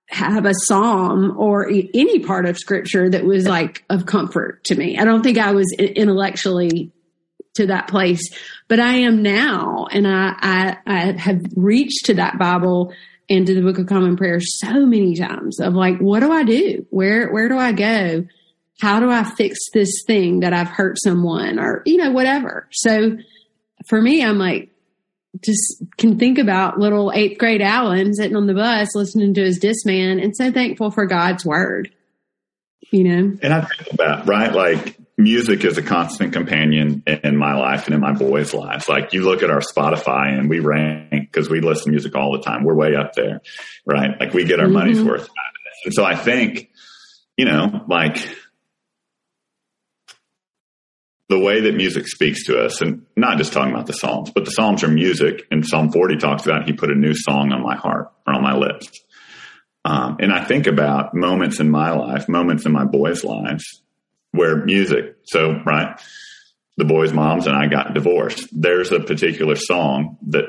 have 0.10 0.46
a 0.46 0.54
psalm 0.54 1.36
or 1.38 1.68
any 1.68 2.20
part 2.20 2.46
of 2.46 2.58
scripture 2.58 3.10
that 3.10 3.26
was 3.26 3.46
like 3.46 3.84
of 3.90 4.06
comfort 4.06 4.64
to 4.66 4.76
me. 4.76 4.98
I 4.98 5.04
don't 5.04 5.22
think 5.22 5.38
I 5.38 5.52
was 5.52 5.72
intellectually 5.78 6.92
to 7.56 7.68
that 7.68 7.88
place, 7.88 8.22
but 8.68 8.80
I 8.80 8.94
am 9.00 9.22
now. 9.22 9.88
And 9.92 10.08
I, 10.08 10.34
I, 10.40 10.78
I 10.86 11.12
have 11.18 11.42
reached 11.56 12.06
to 12.06 12.14
that 12.16 12.38
Bible 12.38 12.94
and 13.30 13.46
to 13.48 13.54
the 13.54 13.62
book 13.62 13.78
of 13.80 13.88
common 13.88 14.16
prayer 14.16 14.40
so 14.40 14.86
many 14.86 15.16
times 15.16 15.60
of 15.60 15.74
like, 15.74 15.98
what 15.98 16.22
do 16.22 16.32
I 16.32 16.44
do? 16.44 16.86
Where, 16.90 17.30
where 17.30 17.50
do 17.50 17.58
I 17.58 17.74
go? 17.74 18.26
How 18.80 19.00
do 19.02 19.12
I 19.12 19.24
fix 19.24 19.60
this 19.74 20.04
thing 20.06 20.40
that 20.42 20.54
I've 20.54 20.70
hurt 20.70 20.98
someone 21.04 21.60
or, 21.60 21.82
you 21.86 21.98
know, 21.98 22.12
whatever. 22.12 22.70
So 22.72 23.18
for 23.88 24.02
me, 24.02 24.24
I'm 24.24 24.38
like, 24.38 24.70
just 25.44 25.84
can 25.98 26.18
think 26.18 26.38
about 26.38 26.80
little 26.80 27.12
eighth 27.14 27.38
grade 27.38 27.62
Alan 27.62 28.14
sitting 28.14 28.36
on 28.36 28.48
the 28.48 28.54
bus 28.54 28.96
listening 28.96 29.34
to 29.36 29.44
his 29.44 29.60
Discman 29.60 30.22
and 30.22 30.36
so 30.36 30.52
thankful 30.52 30.92
for 30.92 31.06
God's 31.06 31.46
word. 31.46 31.92
You 32.92 33.04
know? 33.04 33.38
And 33.42 33.54
I 33.54 33.62
think 33.62 33.94
about, 33.94 34.28
right? 34.28 34.54
Like 34.54 34.98
music 35.18 35.66
is 35.66 35.78
a 35.78 35.82
constant 35.82 36.32
companion 36.32 37.04
in 37.06 37.36
my 37.36 37.56
life 37.56 37.86
and 37.86 37.96
in 37.96 38.00
my 38.00 38.14
boys' 38.14 38.54
lives. 38.54 38.88
Like 38.88 39.14
you 39.14 39.24
look 39.24 39.44
at 39.44 39.50
our 39.50 39.60
Spotify 39.62 40.38
and 40.38 40.50
we 40.50 40.60
rank 40.60 41.10
because 41.12 41.50
we 41.50 41.60
listen 41.60 41.86
to 41.86 41.92
music 41.92 42.16
all 42.16 42.32
the 42.32 42.42
time. 42.42 42.64
We're 42.64 42.76
way 42.76 42.96
up 42.96 43.14
there, 43.14 43.42
right? 43.86 44.12
Like 44.20 44.34
we 44.34 44.46
get 44.46 44.60
our 44.60 44.66
mm-hmm. 44.66 44.74
money's 44.74 45.04
worth. 45.04 45.28
And 45.86 45.94
so 45.94 46.04
I 46.04 46.16
think, 46.16 46.70
you 47.36 47.46
know, 47.46 47.84
like 47.88 48.18
the 51.30 51.40
way 51.40 51.62
that 51.62 51.76
music 51.76 52.08
speaks 52.08 52.46
to 52.46 52.64
us, 52.64 52.82
and 52.82 53.06
not 53.16 53.38
just 53.38 53.52
talking 53.52 53.74
about 53.74 53.86
the 53.86 53.94
Psalms, 53.94 54.32
but 54.32 54.46
the 54.46 54.52
Psalms 54.52 54.84
are 54.84 54.88
music. 54.88 55.46
And 55.52 55.66
Psalm 55.66 55.92
40 55.92 56.18
talks 56.18 56.46
about 56.46 56.66
He 56.66 56.74
put 56.74 56.90
a 56.90 56.96
new 56.96 57.14
song 57.14 57.52
on 57.52 57.62
my 57.62 57.76
heart 57.76 58.12
or 58.26 58.34
on 58.34 58.42
my 58.42 58.56
lips. 58.56 58.88
Um, 59.84 60.18
and 60.20 60.34
I 60.34 60.44
think 60.44 60.68
about 60.68 61.14
moments 61.14 61.60
in 61.60 61.70
my 61.70 61.92
life, 61.92 62.28
moments 62.28 62.66
in 62.66 62.72
my 62.72 62.86
boys' 62.86 63.24
lives 63.24 63.82
where 64.32 64.64
music, 64.66 65.16
so, 65.24 65.62
right, 65.66 66.00
the 66.78 66.86
boys' 66.86 67.14
moms 67.14 67.48
and 67.48 67.56
I 67.56 67.68
got 67.68 67.94
divorced. 67.94 68.48
There's 68.52 68.92
a 68.92 69.00
particular 69.00 69.56
song 69.56 70.18
that, 70.28 70.46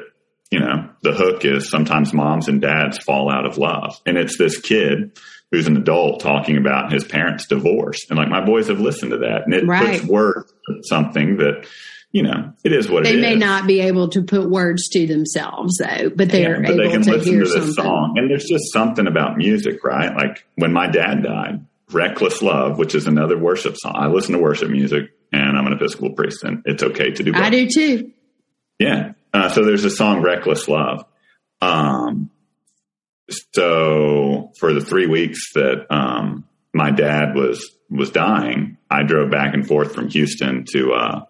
you 0.51 0.61
know, 0.61 0.89
the 1.03 1.13
hook 1.13 1.45
is 1.45 1.71
sometimes 1.71 2.13
moms 2.13 2.49
and 2.49 2.61
dads 2.61 2.99
fall 2.99 3.31
out 3.31 3.47
of 3.47 3.59
love. 3.59 4.01
And 4.07 4.17
it's 4.17 4.39
this 4.39 4.59
kid 4.61 5.19
who's 5.51 5.67
an 5.67 5.77
adult 5.77 6.21
talking 6.21 6.57
about 6.57 6.93
his 6.93 7.05
parents' 7.05 7.47
divorce. 7.47 8.07
And 8.09 8.19
like 8.19 8.29
my 8.29 8.45
boys 8.45 8.69
have 8.69 8.81
listened 8.81 9.13
to 9.13 9.19
that 9.19 9.43
and 9.45 9.55
it 9.55 9.67
right. 9.67 10.01
puts 10.01 10.05
words 10.05 10.53
something 10.83 11.39
that, 11.39 11.67
you 12.13 12.23
know, 12.23 12.53
it 12.65 12.73
is 12.73 12.89
what 12.89 13.05
they 13.05 13.15
it 13.15 13.21
may 13.21 13.35
not 13.35 13.67
be 13.67 13.81
able 13.81 14.09
to 14.11 14.23
put 14.23 14.49
words 14.49 14.89
to 14.91 15.07
themselves 15.07 15.77
though, 15.79 16.11
but 16.15 16.31
they're 16.31 16.63
yeah, 16.63 16.67
but 16.67 16.71
able 16.71 16.83
they 16.83 16.91
can 16.91 17.03
to 17.03 17.11
listen 17.13 17.33
hear 17.33 17.45
to 17.45 17.61
this 17.61 17.75
song. 17.75 18.15
And 18.17 18.31
there's 18.31 18.45
just 18.45 18.73
something 18.73 19.07
about 19.07 19.37
music, 19.37 19.85
right? 19.85 20.15
Like 20.15 20.47
when 20.57 20.73
my 20.73 20.87
dad 20.87 21.23
died, 21.23 21.65
Reckless 21.91 22.43
Love, 22.43 22.79
which 22.79 22.95
is 22.95 23.07
another 23.07 23.39
worship 23.39 23.77
song. 23.77 23.95
I 23.97 24.09
listen 24.09 24.33
to 24.33 24.39
worship 24.39 24.71
music 24.71 25.11
and 25.33 25.59
I'm 25.59 25.67
an 25.67 25.75
Episcopal 25.75 26.13
priest 26.13 26.43
and 26.45 26.63
it's 26.65 26.83
okay 26.83 27.11
to 27.11 27.23
do 27.23 27.33
both. 27.33 27.43
I 27.43 27.51
do 27.51 27.69
too. 27.69 28.13
Yeah. 28.79 29.13
Uh, 29.33 29.49
so 29.49 29.65
there's 29.65 29.85
a 29.85 29.91
song, 29.91 30.23
Reckless 30.23 30.69
Love. 30.69 31.05
Um, 31.61 32.31
so 33.53 34.53
for 34.59 34.73
the 34.73 34.81
three 34.81 35.07
weeks 35.07 35.53
that 35.55 35.87
um, 35.91 36.47
my 36.73 36.91
dad 36.91 37.35
was 37.35 37.75
was 37.91 38.11
dying, 38.11 38.77
I 38.91 39.03
drove 39.03 39.31
back 39.31 39.55
and 39.55 39.67
forth 39.67 39.95
from 39.95 40.09
Houston 40.09 40.65
to 40.73 40.93
uh, 40.93 41.25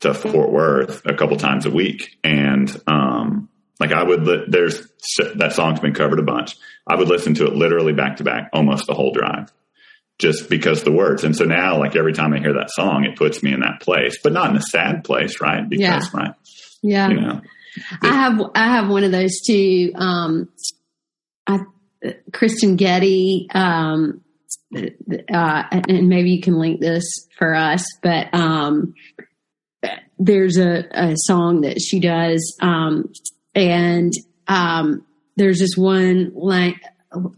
to 0.00 0.14
Fort 0.14 0.50
Worth 0.50 1.04
a 1.06 1.14
couple 1.14 1.36
times 1.36 1.66
a 1.66 1.70
week, 1.70 2.16
and 2.22 2.70
um, 2.86 3.48
like 3.80 3.92
I 3.92 4.02
would, 4.02 4.24
li- 4.24 4.44
there's 4.48 4.86
that 5.36 5.52
song's 5.52 5.80
been 5.80 5.94
covered 5.94 6.18
a 6.18 6.24
bunch. 6.24 6.56
I 6.86 6.96
would 6.96 7.08
listen 7.08 7.34
to 7.34 7.46
it 7.46 7.54
literally 7.54 7.92
back 7.92 8.16
to 8.16 8.24
back, 8.24 8.50
almost 8.52 8.86
the 8.86 8.94
whole 8.94 9.12
drive, 9.12 9.52
just 10.18 10.48
because 10.48 10.82
the 10.82 10.92
words. 10.92 11.24
And 11.24 11.34
so 11.34 11.44
now, 11.44 11.78
like 11.78 11.96
every 11.96 12.12
time 12.12 12.32
I 12.32 12.38
hear 12.38 12.54
that 12.54 12.70
song, 12.70 13.04
it 13.04 13.16
puts 13.16 13.42
me 13.42 13.52
in 13.52 13.60
that 13.60 13.80
place, 13.80 14.18
but 14.22 14.32
not 14.32 14.50
in 14.50 14.56
a 14.56 14.62
sad 14.62 15.04
place, 15.04 15.40
right? 15.40 15.68
Because 15.68 16.10
yeah. 16.12 16.20
right, 16.20 16.34
yeah, 16.82 17.08
you 17.08 17.20
know. 17.20 17.40
I 18.02 18.14
have 18.14 18.40
I 18.54 18.64
have 18.68 18.88
one 18.88 19.04
of 19.04 19.12
those 19.12 19.40
too. 19.46 19.92
Um, 19.94 20.48
I, 21.46 21.60
Kristyn 22.32 22.76
Getty, 22.76 23.48
um, 23.54 24.22
uh, 24.74 25.64
and 25.70 26.08
maybe 26.08 26.30
you 26.30 26.40
can 26.40 26.58
link 26.58 26.80
this 26.80 27.04
for 27.36 27.54
us, 27.54 27.84
but 28.02 28.32
um, 28.34 28.94
there's 30.18 30.58
a, 30.58 30.84
a, 30.92 31.14
song 31.16 31.62
that 31.62 31.80
she 31.80 32.00
does, 32.00 32.56
um, 32.60 33.12
and 33.54 34.12
um, 34.46 35.04
there's 35.36 35.58
this 35.58 35.76
one 35.76 36.32
line. 36.34 36.78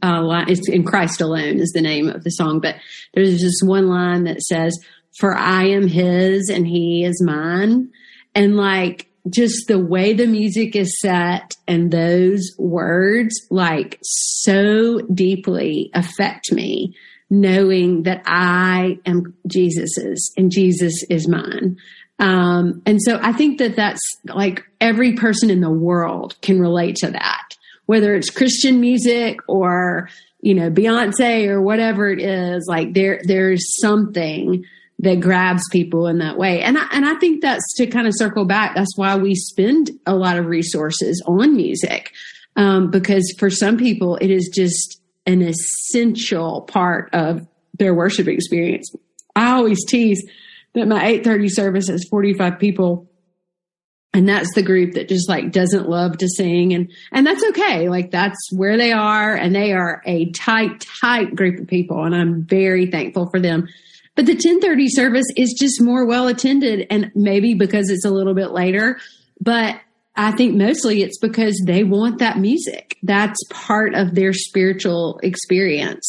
Uh, 0.03 0.21
line, 0.21 0.47
it's 0.49 0.69
in 0.69 0.83
Christ 0.83 1.21
alone 1.21 1.61
is 1.61 1.71
the 1.71 1.81
name 1.81 2.09
of 2.09 2.25
the 2.25 2.31
song, 2.31 2.59
but 2.59 2.75
there's 3.15 3.41
this 3.41 3.61
one 3.63 3.89
line 3.89 4.25
that 4.25 4.43
says, 4.43 4.77
"For 5.19 5.37
I 5.37 5.67
am 5.67 5.87
His 5.87 6.49
and 6.49 6.67
He 6.67 7.05
is 7.05 7.23
mine," 7.23 7.91
and 8.35 8.57
like 8.57 9.10
just 9.29 9.67
the 9.69 9.79
way 9.79 10.13
the 10.13 10.27
music 10.27 10.75
is 10.75 10.99
set 11.01 11.55
and 11.69 11.91
those 11.91 12.53
words 12.59 13.35
like 13.51 13.99
so 14.03 15.01
deeply 15.01 15.91
affect 15.95 16.53
me 16.53 16.95
knowing 17.31 18.03
that 18.03 18.23
I 18.27 18.99
am 19.07 19.35
Jesus's 19.47 20.33
and 20.37 20.51
Jesus 20.51 21.05
is 21.09 21.29
mine. 21.29 21.77
Um, 22.19 22.83
and 22.85 23.01
so 23.01 23.19
I 23.23 23.33
think 23.33 23.59
that 23.59 23.77
that's 23.77 24.03
like 24.27 24.65
every 24.81 25.15
person 25.15 25.49
in 25.49 25.61
the 25.61 25.71
world 25.71 26.37
can 26.43 26.61
relate 26.61 26.97
to 26.97 27.11
that, 27.11 27.57
whether 27.87 28.15
it's 28.15 28.31
Christian 28.31 28.81
music 28.81 29.39
or, 29.49 30.09
you 30.41 30.55
know, 30.55 30.71
Beyonce 30.71 31.47
or 31.47 31.63
whatever 31.63 32.11
it 32.11 32.21
is, 32.21 32.67
like 32.69 32.95
there, 32.95 33.21
there's 33.25 33.81
something 33.81 34.65
that 35.01 35.21
grabs 35.21 35.63
people 35.71 36.07
in 36.07 36.19
that 36.19 36.37
way. 36.37 36.61
And 36.61 36.77
I, 36.77 36.87
and 36.93 37.07
I 37.07 37.15
think 37.15 37.41
that's 37.41 37.65
to 37.77 37.87
kind 37.87 38.07
of 38.07 38.13
circle 38.17 38.45
back. 38.45 38.75
That's 38.75 38.97
why 38.97 39.17
we 39.17 39.35
spend 39.35 39.91
a 40.07 40.15
lot 40.15 40.37
of 40.39 40.47
resources 40.47 41.23
on 41.27 41.57
music. 41.57 42.13
Um, 42.57 42.91
because 42.91 43.35
for 43.39 43.49
some 43.49 43.79
people, 43.79 44.17
it 44.17 44.31
is 44.31 44.51
just 44.55 45.01
an 45.27 45.41
essential 45.41 46.63
part 46.63 47.09
of 47.15 47.47
their 47.79 47.95
worship 47.95 48.29
experience. 48.29 48.93
I 49.35 49.53
always 49.53 49.85
tease 49.87 50.23
that 50.75 50.87
my 50.87 51.03
830 51.03 51.49
service 51.49 51.89
has 51.89 52.07
45 52.11 52.59
people 52.59 53.11
and 54.13 54.29
that's 54.29 54.53
the 54.55 54.63
group 54.63 54.95
that 54.95 55.09
just 55.09 55.29
like 55.29 55.53
doesn't 55.53 55.89
love 55.89 56.19
to 56.19 56.29
sing 56.29 56.73
and 56.73 56.91
and 57.13 57.27
that's 57.27 57.45
okay 57.51 57.89
like 57.89 58.11
that's 58.11 58.39
where 58.53 58.77
they 58.77 58.93
are 58.93 59.35
and 59.35 59.55
they 59.55 59.73
are 59.73 60.03
a 60.05 60.31
tight 60.33 60.85
tight 61.01 61.35
group 61.35 61.61
of 61.61 61.67
people 61.69 62.05
and 62.05 62.15
i'm 62.15 62.45
very 62.45 62.87
thankful 62.87 63.29
for 63.31 63.41
them 63.41 63.69
but 64.21 64.27
the 64.27 64.35
1030 64.35 64.89
service 64.89 65.25
is 65.35 65.57
just 65.59 65.81
more 65.81 66.05
well 66.05 66.29
attended 66.29 66.87
and 66.91 67.11
maybe 67.15 67.55
because 67.55 67.89
it's 67.89 68.05
a 68.05 68.11
little 68.11 68.35
bit 68.35 68.51
later, 68.51 69.01
but 69.41 69.81
I 70.15 70.33
think 70.33 70.57
mostly 70.57 71.03
it's 71.03 71.19
because 71.19 71.59
they 71.65 71.85
want 71.85 72.19
that 72.19 72.37
music. 72.37 72.99
That's 73.03 73.39
part 73.49 73.95
of 73.95 74.15
their 74.15 74.35
spiritual 74.35 75.21
experience. 75.23 76.07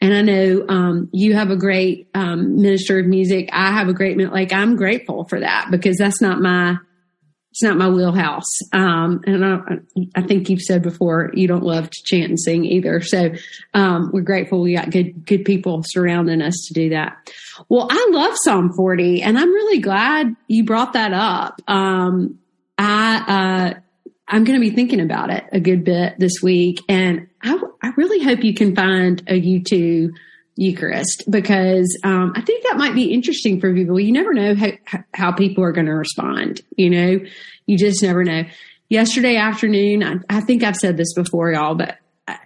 And 0.00 0.14
I 0.14 0.22
know 0.22 0.66
um, 0.68 1.08
you 1.12 1.34
have 1.34 1.50
a 1.50 1.56
great 1.56 2.08
um, 2.14 2.62
minister 2.62 3.00
of 3.00 3.06
music. 3.06 3.48
I 3.52 3.72
have 3.72 3.88
a 3.88 3.92
great 3.92 4.16
like 4.18 4.52
I'm 4.52 4.76
grateful 4.76 5.24
for 5.24 5.40
that 5.40 5.66
because 5.72 5.98
that's 5.98 6.22
not 6.22 6.40
my 6.40 6.76
it's 7.58 7.64
not 7.64 7.76
my 7.76 7.88
wheelhouse. 7.88 8.62
Um, 8.72 9.20
and 9.26 9.44
I, 9.44 9.58
I, 10.14 10.22
think 10.22 10.48
you've 10.48 10.62
said 10.62 10.80
before 10.80 11.32
you 11.34 11.48
don't 11.48 11.64
love 11.64 11.90
to 11.90 12.02
chant 12.04 12.28
and 12.28 12.38
sing 12.38 12.64
either. 12.64 13.00
So 13.00 13.32
um, 13.74 14.10
we're 14.12 14.20
grateful 14.20 14.62
we 14.62 14.76
got 14.76 14.90
good 14.90 15.26
good 15.26 15.44
people 15.44 15.82
surrounding 15.84 16.40
us 16.40 16.54
to 16.68 16.74
do 16.74 16.90
that. 16.90 17.16
Well, 17.68 17.88
I 17.90 18.10
love 18.12 18.34
Psalm 18.44 18.72
40, 18.72 19.22
and 19.22 19.36
I'm 19.36 19.52
really 19.52 19.80
glad 19.80 20.36
you 20.46 20.64
brought 20.64 20.92
that 20.92 21.12
up. 21.12 21.60
Um, 21.66 22.38
I 22.78 23.72
uh, 23.74 23.80
I'm 24.28 24.44
going 24.44 24.60
to 24.60 24.64
be 24.64 24.74
thinking 24.76 25.00
about 25.00 25.30
it 25.30 25.42
a 25.50 25.58
good 25.58 25.82
bit 25.82 26.14
this 26.16 26.34
week, 26.40 26.78
and 26.88 27.26
I, 27.42 27.60
I 27.82 27.88
really 27.96 28.22
hope 28.22 28.44
you 28.44 28.54
can 28.54 28.76
find 28.76 29.20
a 29.26 29.32
U2 29.32 30.10
Eucharist 30.58 31.22
because 31.30 31.96
um, 32.02 32.32
I 32.34 32.40
think 32.40 32.64
that 32.64 32.76
might 32.76 32.94
be 32.94 33.12
interesting 33.14 33.60
for 33.60 33.72
people. 33.72 33.98
You 34.00 34.12
never 34.12 34.34
know 34.34 34.56
how, 34.56 35.04
how 35.14 35.32
people 35.32 35.62
are 35.62 35.70
going 35.70 35.86
to 35.86 35.92
respond. 35.92 36.60
You 36.76 36.90
know, 36.90 37.20
you 37.66 37.78
just 37.78 38.02
never 38.02 38.24
know. 38.24 38.42
Yesterday 38.88 39.36
afternoon, 39.36 40.02
I, 40.02 40.38
I 40.38 40.40
think 40.40 40.64
I've 40.64 40.76
said 40.76 40.96
this 40.96 41.14
before, 41.14 41.52
y'all, 41.52 41.76
but 41.76 41.98
I, 42.26 42.38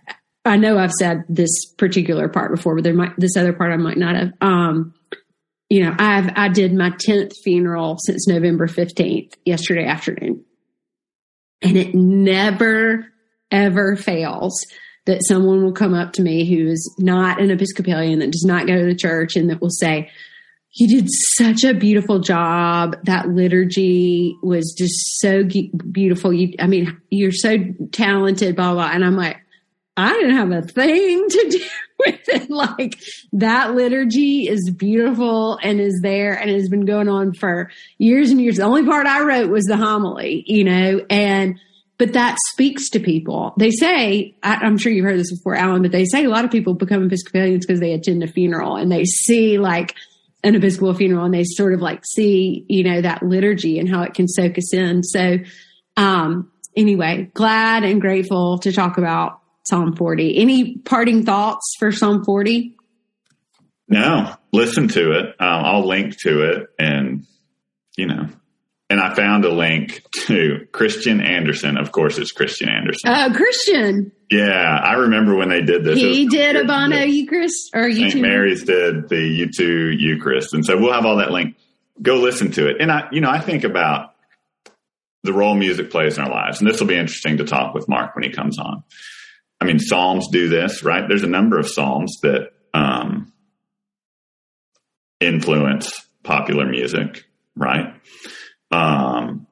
I, 0.44 0.56
know 0.58 0.76
I've 0.76 0.92
said 0.92 1.24
this 1.30 1.72
particular 1.78 2.28
part 2.28 2.54
before, 2.54 2.74
but 2.74 2.84
there 2.84 2.92
might 2.92 3.16
this 3.16 3.36
other 3.36 3.54
part 3.54 3.72
I 3.72 3.78
might 3.78 3.96
not 3.96 4.16
have. 4.16 4.32
Um, 4.42 4.92
you 5.70 5.82
know, 5.82 5.96
I've 5.98 6.30
I 6.36 6.48
did 6.48 6.74
my 6.74 6.90
tenth 6.98 7.32
funeral 7.42 7.96
since 8.04 8.28
November 8.28 8.66
fifteenth 8.66 9.34
yesterday 9.46 9.86
afternoon, 9.86 10.44
and 11.62 11.78
it 11.78 11.94
never 11.94 13.06
ever 13.50 13.96
fails 13.96 14.66
that 15.06 15.24
someone 15.26 15.62
will 15.62 15.72
come 15.72 15.94
up 15.94 16.12
to 16.12 16.22
me 16.22 16.48
who 16.48 16.68
is 16.68 16.94
not 16.98 17.40
an 17.40 17.50
Episcopalian 17.50 18.20
that 18.20 18.30
does 18.30 18.44
not 18.44 18.66
go 18.66 18.78
to 18.78 18.84
the 18.84 18.94
church 18.94 19.36
and 19.36 19.50
that 19.50 19.60
will 19.60 19.70
say, 19.70 20.10
you 20.74 20.88
did 20.88 21.06
such 21.36 21.64
a 21.64 21.74
beautiful 21.74 22.18
job. 22.18 22.96
That 23.04 23.28
liturgy 23.28 24.36
was 24.42 24.74
just 24.76 25.20
so 25.20 25.44
beautiful. 25.44 26.32
You, 26.32 26.54
I 26.58 26.66
mean, 26.66 26.98
you're 27.10 27.32
so 27.32 27.58
talented, 27.90 28.56
blah, 28.56 28.72
blah. 28.72 28.90
And 28.90 29.04
I'm 29.04 29.16
like, 29.16 29.36
I 29.96 30.12
didn't 30.14 30.36
have 30.36 30.50
a 30.50 30.62
thing 30.62 31.28
to 31.28 31.48
do 31.50 31.64
with 32.06 32.28
it. 32.28 32.50
Like 32.50 32.98
that 33.34 33.74
liturgy 33.74 34.48
is 34.48 34.70
beautiful 34.70 35.58
and 35.62 35.78
is 35.78 36.00
there 36.02 36.32
and 36.32 36.50
has 36.50 36.68
been 36.68 36.86
going 36.86 37.08
on 37.08 37.34
for 37.34 37.70
years 37.98 38.30
and 38.30 38.40
years. 38.40 38.56
The 38.56 38.62
only 38.62 38.84
part 38.84 39.06
I 39.06 39.24
wrote 39.24 39.50
was 39.50 39.64
the 39.64 39.76
homily, 39.76 40.44
you 40.46 40.64
know, 40.64 41.04
and 41.10 41.60
but 41.98 42.14
that 42.14 42.36
speaks 42.52 42.90
to 42.90 43.00
people. 43.00 43.54
They 43.58 43.70
say, 43.70 44.34
I, 44.42 44.66
am 44.66 44.78
sure 44.78 44.90
you've 44.90 45.04
heard 45.04 45.20
this 45.20 45.30
before, 45.30 45.54
Alan, 45.54 45.82
but 45.82 45.92
they 45.92 46.04
say 46.04 46.24
a 46.24 46.30
lot 46.30 46.44
of 46.44 46.50
people 46.50 46.74
become 46.74 47.04
Episcopalians 47.04 47.64
because 47.64 47.80
they 47.80 47.92
attend 47.92 48.22
a 48.22 48.26
funeral 48.26 48.76
and 48.76 48.90
they 48.90 49.04
see 49.04 49.58
like 49.58 49.94
an 50.42 50.56
Episcopal 50.56 50.94
funeral 50.94 51.24
and 51.24 51.34
they 51.34 51.44
sort 51.44 51.74
of 51.74 51.80
like 51.80 52.04
see, 52.04 52.64
you 52.68 52.82
know, 52.82 53.00
that 53.00 53.22
liturgy 53.22 53.78
and 53.78 53.88
how 53.88 54.02
it 54.02 54.14
can 54.14 54.26
soak 54.26 54.58
us 54.58 54.74
in. 54.74 55.02
So, 55.04 55.38
um, 55.96 56.50
anyway, 56.76 57.30
glad 57.34 57.84
and 57.84 58.00
grateful 58.00 58.58
to 58.58 58.72
talk 58.72 58.98
about 58.98 59.38
Psalm 59.64 59.94
40. 59.94 60.38
Any 60.38 60.78
parting 60.78 61.24
thoughts 61.24 61.76
for 61.78 61.92
Psalm 61.92 62.24
40? 62.24 62.76
No, 63.88 64.34
listen 64.52 64.88
to 64.88 65.12
it. 65.12 65.26
Um, 65.38 65.64
I'll 65.64 65.86
link 65.86 66.16
to 66.22 66.50
it 66.50 66.66
and, 66.78 67.26
you 67.96 68.06
know, 68.06 68.28
and 68.92 69.00
I 69.00 69.14
found 69.14 69.46
a 69.46 69.50
link 69.50 70.04
to 70.26 70.68
Christian 70.70 71.22
Anderson. 71.22 71.78
Of 71.78 71.92
course, 71.92 72.18
it's 72.18 72.30
Christian 72.30 72.68
Anderson. 72.68 73.08
Uh, 73.08 73.32
Christian. 73.32 74.12
Yeah, 74.30 74.52
I 74.52 74.92
remember 74.96 75.34
when 75.34 75.48
they 75.48 75.62
did 75.62 75.82
this. 75.82 75.98
He 75.98 76.28
did 76.28 76.56
a 76.56 76.64
Bono 76.64 76.98
Eucharist 76.98 77.70
or 77.74 77.90
St. 77.90 78.20
Mary's 78.20 78.64
did 78.64 79.08
the 79.08 79.46
U2 79.46 79.98
Eucharist, 79.98 80.52
and 80.52 80.62
so 80.62 80.76
we'll 80.78 80.92
have 80.92 81.06
all 81.06 81.16
that 81.16 81.30
link. 81.30 81.56
Go 82.02 82.16
listen 82.16 82.52
to 82.52 82.68
it. 82.68 82.76
And 82.80 82.92
I, 82.92 83.08
you 83.12 83.22
know, 83.22 83.30
I 83.30 83.40
think 83.40 83.64
about 83.64 84.14
the 85.22 85.32
role 85.32 85.54
music 85.54 85.90
plays 85.90 86.18
in 86.18 86.24
our 86.24 86.30
lives, 86.30 86.60
and 86.60 86.68
this 86.68 86.78
will 86.78 86.86
be 86.86 86.96
interesting 86.96 87.38
to 87.38 87.44
talk 87.44 87.74
with 87.74 87.88
Mark 87.88 88.14
when 88.14 88.24
he 88.24 88.30
comes 88.30 88.58
on. 88.58 88.84
I 89.58 89.64
mean, 89.64 89.78
Psalms 89.78 90.28
do 90.30 90.50
this, 90.50 90.82
right? 90.82 91.04
There's 91.08 91.22
a 91.22 91.28
number 91.28 91.58
of 91.58 91.66
Psalms 91.66 92.18
that 92.20 92.50
um, 92.74 93.32
influence 95.18 95.98
popular 96.22 96.66
music, 96.66 97.24
right? 97.56 97.94
Um, 98.72 99.46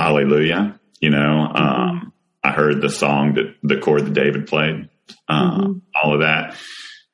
Hallelujah. 0.00 0.80
You 0.98 1.10
know, 1.10 1.18
um, 1.18 1.54
mm-hmm. 1.54 2.08
I 2.42 2.52
heard 2.52 2.80
the 2.80 2.88
song 2.88 3.34
that 3.34 3.54
the 3.62 3.78
chord 3.78 4.06
that 4.06 4.14
David 4.14 4.46
played, 4.46 4.88
um, 5.28 5.60
mm-hmm. 5.60 5.72
all 5.94 6.14
of 6.14 6.20
that. 6.20 6.56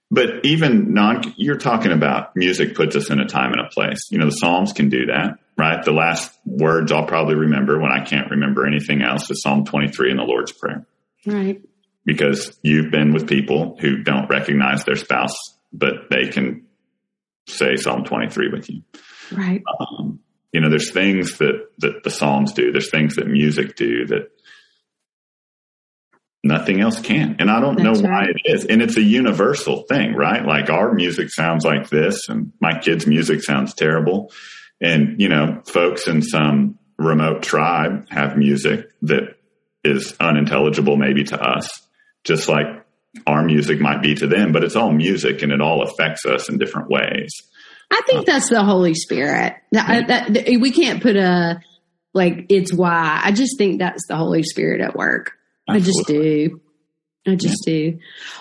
But 0.08 0.44
even 0.44 0.94
non, 0.94 1.34
you're 1.36 1.56
talking 1.56 1.90
about 1.90 2.36
music 2.36 2.76
puts 2.76 2.94
us 2.94 3.10
in 3.10 3.18
a 3.18 3.26
time 3.26 3.50
and 3.50 3.60
a 3.60 3.68
place. 3.68 4.06
You 4.10 4.18
know, 4.18 4.26
the 4.26 4.36
Psalms 4.36 4.72
can 4.72 4.88
do 4.88 5.06
that, 5.06 5.38
right? 5.58 5.84
The 5.84 5.90
last 5.90 6.30
words 6.44 6.92
I'll 6.92 7.06
probably 7.06 7.34
remember 7.34 7.80
when 7.80 7.90
I 7.90 8.04
can't 8.04 8.30
remember 8.30 8.66
anything 8.66 9.02
else 9.02 9.28
is 9.32 9.42
Psalm 9.42 9.64
23 9.64 10.12
in 10.12 10.16
the 10.16 10.22
Lord's 10.22 10.52
Prayer. 10.52 10.86
Right. 11.26 11.60
Because 12.04 12.56
you've 12.62 12.92
been 12.92 13.12
with 13.12 13.28
people 13.28 13.78
who 13.80 14.04
don't 14.04 14.28
recognize 14.28 14.84
their 14.84 14.94
spouse, 14.94 15.34
but 15.72 16.08
they 16.08 16.28
can 16.28 16.66
say 17.48 17.74
Psalm 17.74 18.04
23 18.04 18.50
with 18.52 18.70
you. 18.70 18.82
Right. 19.32 19.64
Um, 19.80 20.20
you 20.56 20.62
know, 20.62 20.70
there's 20.70 20.90
things 20.90 21.36
that, 21.36 21.68
that 21.80 22.02
the 22.02 22.10
Psalms 22.10 22.54
do. 22.54 22.72
There's 22.72 22.90
things 22.90 23.16
that 23.16 23.26
music 23.26 23.76
do 23.76 24.06
that 24.06 24.30
nothing 26.42 26.80
else 26.80 26.98
can. 26.98 27.36
And 27.40 27.50
I 27.50 27.60
don't 27.60 27.76
That's 27.76 28.00
know 28.00 28.08
why 28.08 28.20
right. 28.20 28.30
it 28.30 28.50
is. 28.50 28.64
And 28.64 28.80
it's 28.80 28.96
a 28.96 29.02
universal 29.02 29.82
thing, 29.82 30.14
right? 30.14 30.46
Like 30.46 30.70
our 30.70 30.94
music 30.94 31.28
sounds 31.30 31.62
like 31.66 31.90
this 31.90 32.30
and 32.30 32.54
my 32.58 32.78
kids' 32.78 33.06
music 33.06 33.42
sounds 33.42 33.74
terrible. 33.74 34.32
And, 34.80 35.20
you 35.20 35.28
know, 35.28 35.60
folks 35.66 36.08
in 36.08 36.22
some 36.22 36.78
remote 36.96 37.42
tribe 37.42 38.08
have 38.08 38.38
music 38.38 38.86
that 39.02 39.36
is 39.84 40.16
unintelligible 40.18 40.96
maybe 40.96 41.24
to 41.24 41.38
us, 41.38 41.68
just 42.24 42.48
like 42.48 42.66
our 43.26 43.44
music 43.44 43.78
might 43.78 44.00
be 44.00 44.14
to 44.14 44.26
them, 44.26 44.52
but 44.52 44.64
it's 44.64 44.74
all 44.74 44.90
music 44.90 45.42
and 45.42 45.52
it 45.52 45.60
all 45.60 45.82
affects 45.82 46.24
us 46.24 46.48
in 46.48 46.56
different 46.56 46.88
ways. 46.88 47.42
I 47.90 48.02
think 48.06 48.26
that's 48.26 48.50
the 48.50 48.64
Holy 48.64 48.94
Spirit. 48.94 49.54
That, 49.72 50.08
that, 50.08 50.46
we 50.60 50.70
can't 50.70 51.02
put 51.02 51.16
a 51.16 51.60
like 52.14 52.46
it's 52.48 52.72
why. 52.72 53.20
I 53.22 53.32
just 53.32 53.58
think 53.58 53.78
that's 53.78 54.06
the 54.08 54.16
Holy 54.16 54.42
Spirit 54.42 54.80
at 54.80 54.96
work. 54.96 55.32
Absolutely. 55.68 55.74
I 55.76 55.84
just 55.84 56.06
do. 56.06 56.60
I 57.26 57.34
just 57.34 57.66
yeah. 57.66 57.90
do. 57.90 57.98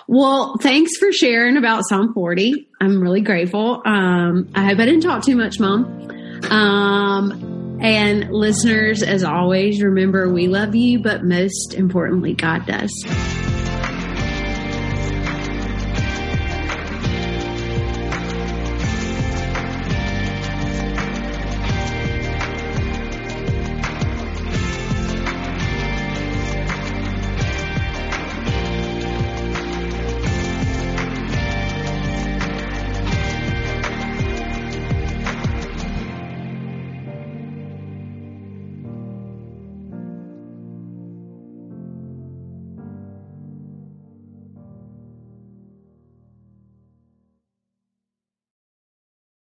Well, 0.08 0.56
thanks 0.60 0.96
for 0.98 1.12
sharing 1.12 1.56
about 1.56 1.82
Psalm 1.88 2.14
40. 2.14 2.68
I'm 2.80 3.02
really 3.02 3.20
grateful. 3.20 3.82
Um, 3.84 4.48
I 4.54 4.64
hope 4.64 4.78
I 4.78 4.86
didn't 4.86 5.02
talk 5.02 5.24
too 5.24 5.36
much, 5.36 5.60
Mom. 5.60 5.84
Um, 6.50 7.78
and 7.80 8.30
listeners, 8.30 9.02
as 9.02 9.24
always, 9.24 9.82
remember 9.82 10.32
we 10.32 10.48
love 10.48 10.74
you, 10.74 11.00
but 11.00 11.24
most 11.24 11.74
importantly, 11.74 12.34
God 12.34 12.66
does. 12.66 13.45